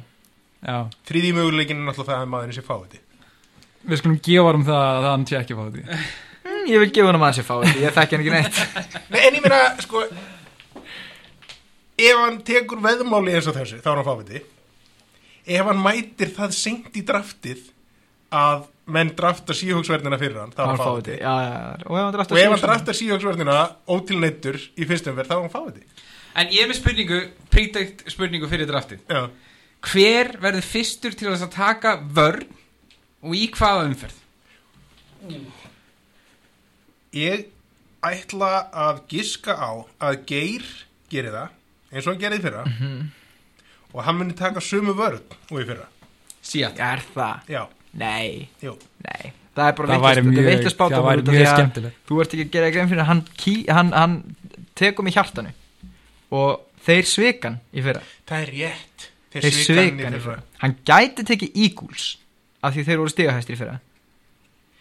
Já, 0.61 0.75
Þriði 1.09 1.31
möguleikin 1.33 1.79
er 1.81 1.87
náttúrulega 1.89 2.11
það 2.11 2.19
að 2.21 2.27
maðurinn 2.29 2.53
sé 2.53 2.61
fáið 2.61 2.99
við 3.89 3.97
skulum 3.97 4.17
gefa 4.21 4.51
um 4.53 4.65
það 4.67 4.83
að 4.91 5.05
hann 5.09 5.23
sé 5.25 5.37
ekki 5.39 5.55
fá 5.57 5.63
því 5.73 5.85
Mm, 6.41 6.65
Ég 6.69 6.79
vil 6.81 6.89
gefa 6.93 7.05
hann 7.09 7.17
að 7.17 7.21
mann 7.21 7.33
sér 7.37 7.45
fá 7.45 7.53
þetta 7.61 7.81
Ég 7.81 7.93
þekki 7.95 8.15
hann 8.17 8.21
ekki 8.21 8.31
neitt. 8.33 9.09
Nei, 9.13 9.19
en 9.27 9.35
ég 9.37 9.43
meina, 9.45 9.57
sko 9.81 9.99
Ef 12.01 12.19
hann 12.23 12.41
tekur 12.47 12.81
veðmáli 12.83 13.35
eins 13.37 13.49
og 13.51 13.57
þessu 13.57 13.81
Þá 13.83 13.89
er 13.91 14.01
hann 14.01 14.09
fáviti 14.09 14.43
Ef 15.51 15.69
hann 15.69 15.81
mætir 15.81 16.33
það 16.35 16.55
seint 16.57 16.97
í 16.97 17.03
draftið 17.07 17.65
Að 18.31 18.67
menn 18.91 19.11
drafta 19.17 19.55
síhóksverðina 19.55 20.19
fyrir 20.21 20.39
hann 20.41 20.53
Þá 20.55 20.61
er 20.61 20.69
Hann 20.69 20.77
hann 20.77 20.81
fá 20.81 20.87
fáviti 20.89 21.17
Og 21.89 22.39
ef 22.39 22.53
hann 22.55 22.63
draftar 22.65 22.97
síhóksverðina 22.97 23.59
Ótilneittur 23.91 24.59
í 24.77 24.87
fyrstum 24.89 25.17
verð 25.19 25.33
Þá 25.33 25.37
er 25.37 25.45
hann 25.45 25.53
fáviti 25.53 25.85
En 26.31 26.51
ég 26.51 26.63
er 26.63 26.69
með 26.71 26.79
spurningu, 26.79 27.17
predict 27.51 28.05
spurningu 28.11 28.47
fyrir 28.47 28.69
draftið. 28.69 29.01
Já. 29.11 29.25
Hver 29.91 30.35
verður 30.43 30.67
fyrstur 30.67 31.15
til 31.17 31.31
að 31.31 31.47
taka 31.51 31.97
vörn 32.15 32.45
og 33.21 33.33
í 33.35 33.47
hvaða 33.51 33.87
umferð? 33.89 34.19
Ég 37.17 37.49
ætla 38.05 38.51
að 38.71 39.01
giska 39.11 39.57
á 39.59 39.71
Að 39.99 40.21
Geir 40.29 40.69
geri 41.11 41.33
það 41.33 41.57
Eins 41.91 42.07
og 42.07 42.13
hann 42.13 42.21
gerði 42.21 42.39
í 42.39 42.43
fyrra. 42.45 42.63
Og 43.91 44.03
hann 44.07 44.17
muni 44.17 44.33
taka 44.37 44.61
sömu 44.63 44.93
vörð 44.95 45.21
Og 45.51 45.59
í 45.59 45.65
fyrra. 45.67 45.87
Síat 46.41 46.79
Er 46.79 47.01
það? 47.13 47.47
Já, 47.51 47.63
Nei. 47.99 48.47
Jú. 48.63 48.77
Nei. 49.03 49.33
Það 49.51 49.67
er 49.67 49.73
bara 49.75 49.87
spádómur 49.91 49.97
það 49.99 50.05
væri 50.07 51.23
mjög 51.25 51.33
því 51.35 51.41
að 51.41 51.49
skemmtilegt. 51.57 51.95
Þú 52.07 52.19
ert 52.23 52.33
ekki 52.35 52.45
að 52.45 52.51
gera 52.55 52.69
grein 52.71 52.87
fyrir 52.91 53.01
að 53.03 53.09
hann, 53.09 53.23
hann, 53.75 53.91
hann 53.91 54.13
tekur 54.79 55.03
mig 55.03 55.15
hjartanu. 55.17 55.51
Og 56.31 56.61
þeir 56.85 57.09
svikan 57.11 57.57
í 57.75 57.83
fyrra. 57.83 58.03
Það 58.31 58.45
er 58.45 58.53
rétt. 58.55 59.07
Þeir 59.35 59.47
svikan 59.57 60.15
í 60.15 60.21
fyrra. 60.23 60.37
hann 60.63 60.75
gæti 60.87 61.25
tekið 61.27 61.59
Eagles 61.65 62.05
af 62.63 62.75
því 62.75 62.85
þeir 62.87 63.01
voru 63.01 63.11
stigahæstir 63.11 63.57
í 63.57 63.59
fyrra. 63.59 63.75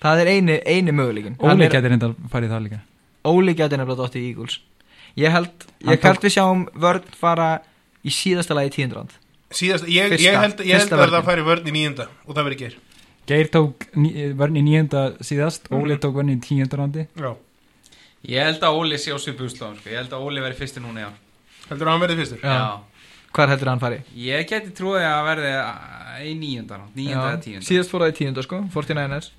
Það 0.01 0.23
er 0.23 0.31
eini, 0.37 0.57
eini 0.65 0.95
möguleikin 0.95 1.37
Óli 1.43 1.67
er- 1.67 1.75
getur 1.75 1.93
enda 1.93 2.15
farið 2.31 2.55
það 2.55 2.63
líka. 2.69 2.81
Óli 3.27 3.55
gæti 3.59 3.77
nefnilega 3.77 4.01
dótt 4.05 4.17
í 4.17 4.23
Eagles 4.31 4.61
ég 5.21 5.35
held, 5.35 5.67
ég 5.91 6.05
held 6.07 6.23
við 6.25 6.35
sjáum 6.37 6.67
vörn 6.85 7.05
fara 7.21 7.49
í 8.05 8.13
síðasta 8.15 8.57
lagi 8.59 8.73
tíundrand 8.79 9.17
Síðast, 9.51 9.87
ég, 9.91 10.13
Fyrsta- 10.13 10.23
ég 10.25 10.37
held, 10.39 10.61
ég 10.63 10.77
held 10.77 10.85
fyrsta 10.85 10.95
að 10.97 11.01
vörnin. 11.03 11.15
það 11.17 11.29
færi 11.31 11.45
vörn 11.49 11.67
í 11.67 11.73
nýjunda 11.75 12.05
og 12.27 12.35
það 12.37 12.45
verið 12.51 12.61
ger 12.65 12.75
Geir 13.31 13.49
tók 13.55 13.87
ní, 14.01 14.11
vörn 14.39 14.57
í 14.59 14.63
nýjönda 14.67 15.01
síðast 15.27 15.67
Mhm. 15.71 15.81
Óli 15.81 15.97
tók 16.03 16.15
vörn 16.19 16.31
í 16.35 16.39
tíundarandi 16.45 17.07
Já, 17.19 17.33
Ég 18.29 18.45
held 18.45 18.61
að 18.69 18.77
Óli 18.77 18.99
sé 19.01 19.11
á 19.11 19.19
svipuðslóðum 19.19 19.79
sko. 19.81 19.89
Ég 19.89 19.97
held 19.97 20.13
að 20.13 20.25
Óli 20.29 20.41
verði 20.45 20.59
fyrstur 20.61 20.83
núna 20.85 21.01
í 21.01 21.05
ár 21.09 21.17
heldur 21.71 21.87
að 21.87 21.93
hann 21.95 22.03
verið 22.05 22.19
fyrstur? 22.21 22.41
Já. 22.45 22.81
hvar 23.33 23.49
heldur 23.49 23.69
hann 23.71 23.81
fari? 23.81 24.01
Ég 24.17 24.47
geti 24.51 24.71
trúið 24.77 25.07
að 25.09 25.25
verði 25.31 25.53
uh, 25.57 26.19
í 26.27 26.35
níunda 26.37 26.81
Níunda 26.95 27.31
eða 27.31 27.43
tíunda. 27.45 27.65
Síðast 27.69 27.91
fór 27.93 28.05
það 28.05 28.13
í 28.13 28.17
tíunda 28.21 28.43
sko 28.45 28.59
49ers 28.75 29.31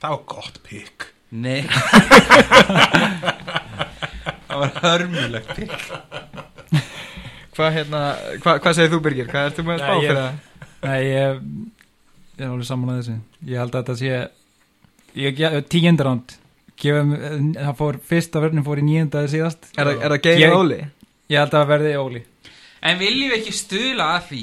Það 0.00 0.10
var 0.14 0.22
gott 0.34 0.60
pikk 0.64 1.08
Nei 1.36 1.66
Það 4.56 4.64
var 4.64 4.82
hörmulegt 4.86 5.50
pikk 5.56 6.86
hvað 7.56 7.72
hérna, 7.72 8.00
hva, 8.44 8.54
hvað 8.60 8.74
segir 8.76 8.90
þú 8.92 8.98
Birgir? 9.04 9.28
hvað 9.30 9.46
ertu 9.50 9.64
með 9.64 9.78
að 9.78 9.84
spá 9.84 9.94
fyrir 10.02 10.18
það? 10.18 10.40
Nei, 10.86 10.98
ég, 11.06 11.38
ég 12.36 12.42
er 12.44 12.50
alveg 12.50 12.66
saman 12.68 12.90
að 12.92 12.98
þessu. 13.00 13.14
Ég 13.48 13.62
held 13.62 13.76
að 13.78 13.80
þetta 13.80 13.96
sé 14.00 14.10
ég, 15.22 15.40
ég, 15.40 15.56
Tíundarand 15.72 16.34
gefum, 16.76 17.14
það 17.56 17.72
fór, 17.78 17.98
fyrsta 18.10 18.42
vörnin 18.44 18.66
fór 18.66 18.82
í 18.82 18.84
nýjönda 18.84 19.22
síðast. 19.32 19.70
Er, 19.72 19.88
það- 19.88 20.04
er 20.04 20.16
það 20.18 20.44
og 20.50 20.58
Óli? 20.60 20.80
Ég 21.32 21.40
held 21.40 21.48
að 21.54 21.56
það 21.62 21.70
verði 21.72 21.94
Óli. 22.02 22.22
En 22.86 23.00
viljum 23.00 23.32
við 23.32 23.38
ekki 23.40 23.56
stuðla 23.56 24.10
að 24.18 24.28
því 24.30 24.42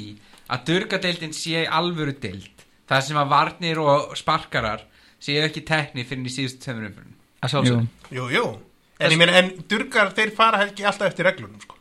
að 0.50 0.64
durgadeildin 0.72 1.36
sé 1.38 1.62
alvöru 1.70 2.16
deild? 2.20 2.50
Þar 2.90 3.06
sem 3.06 3.16
að 3.22 3.30
varnir 3.30 3.78
og 3.80 4.10
sparkarar 4.18 4.82
séu 5.22 5.40
ekki 5.46 5.62
tekni 5.64 6.04
fyrir 6.04 6.26
í 6.26 6.32
síðustu 6.34 6.66
tveimur 6.66 6.90
umfyrin 6.90 7.14
að 7.44 7.52
sjálfsög 7.54 8.12
Jú, 8.12 8.26
jú 8.34 8.44
En 9.00 9.10
ég 9.10 9.18
meina, 9.18 9.32
en 9.40 9.48
durgar, 9.68 10.12
þeir 10.14 10.30
fara 10.36 10.60
ekki 10.68 10.84
alltaf 10.86 11.08
eftir 11.10 11.26
reglunum 11.26 11.60
sko. 11.60 11.74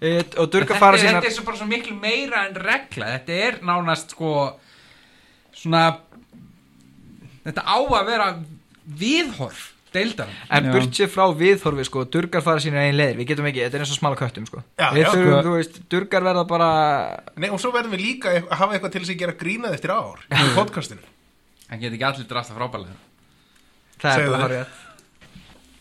e, 0.00 0.18
og 0.38 0.50
Durga 0.52 0.74
þetta, 0.74 0.78
fara 0.78 0.98
sínar 1.00 1.16
þetta 1.22 1.30
er 1.30 1.34
svo 1.38 1.44
bara 1.48 1.56
svo 1.58 1.66
miklu 1.66 1.94
meira 1.98 2.44
en 2.46 2.54
regla 2.54 3.06
þetta 3.16 3.38
er 3.48 3.56
nánast 3.66 4.12
sko 4.14 4.30
svona 5.56 5.86
þetta 7.46 7.64
á 7.64 7.76
að 7.80 8.06
vera 8.10 8.28
viðhorf 9.00 9.72
deildan 9.96 10.28
En 10.52 10.66
Já. 10.68 10.72
burt 10.74 10.92
sér 10.98 11.08
frá 11.10 11.24
viðhorfi 11.32 11.86
sko, 11.88 12.04
durgar 12.12 12.42
fara 12.44 12.60
sína 12.62 12.82
einn 12.84 12.98
leðir, 12.98 13.16
við 13.22 13.30
getum 13.32 13.46
ekki, 13.48 13.62
þetta 13.64 13.78
er 13.78 13.84
eins 13.86 13.92
og 13.94 13.98
smala 14.00 14.18
köttum 14.20 14.46
sko. 14.48 14.60
Já, 14.76 14.90
Við 14.92 15.02
já. 15.02 15.08
þurfum, 15.14 15.30
Sko- 15.32 15.44
þú 15.46 15.54
veist, 15.56 15.78
durgar 15.94 16.26
verða 16.26 16.42
bara, 16.50 16.70
Nei, 17.40 17.48
og 17.50 17.60
svo 17.62 17.72
verðum 17.74 17.94
við 17.96 18.02
líka 18.04 18.34
að 18.36 18.50
hafa 18.60 18.76
eitthvað 18.76 18.92
til 18.92 19.02
þess 19.06 19.14
að 19.14 19.20
gera 19.22 19.36
grínað 19.40 19.76
eftir 19.78 19.94
ár 19.96 20.20
í 20.28 20.50
podcastinu 20.58 21.02
hann 21.70 21.80
get 21.82 21.92
ekki 21.96 22.06
allir 22.06 22.28
drafta 22.30 22.54
frábælega 22.54 22.98
það 24.02 24.20
er 24.20 24.30
bara 24.36 24.60
það. 24.60 24.82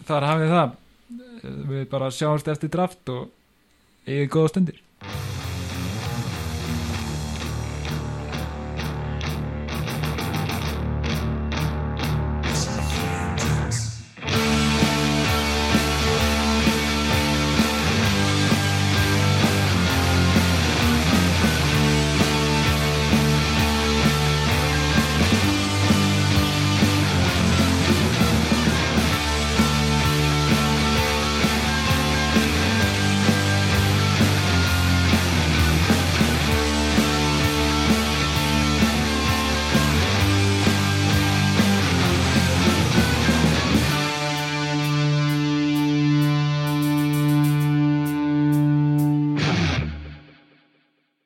Þar 0.06 0.28
hafið 0.30 0.56
það. 0.56 0.76
Við 1.70 1.86
bara 1.92 2.12
sjáumst 2.14 2.50
eftir 2.50 2.72
draft 2.74 3.14
og 3.14 3.30
eigið 4.06 4.32
góða 4.34 4.52
stundir 4.54 4.85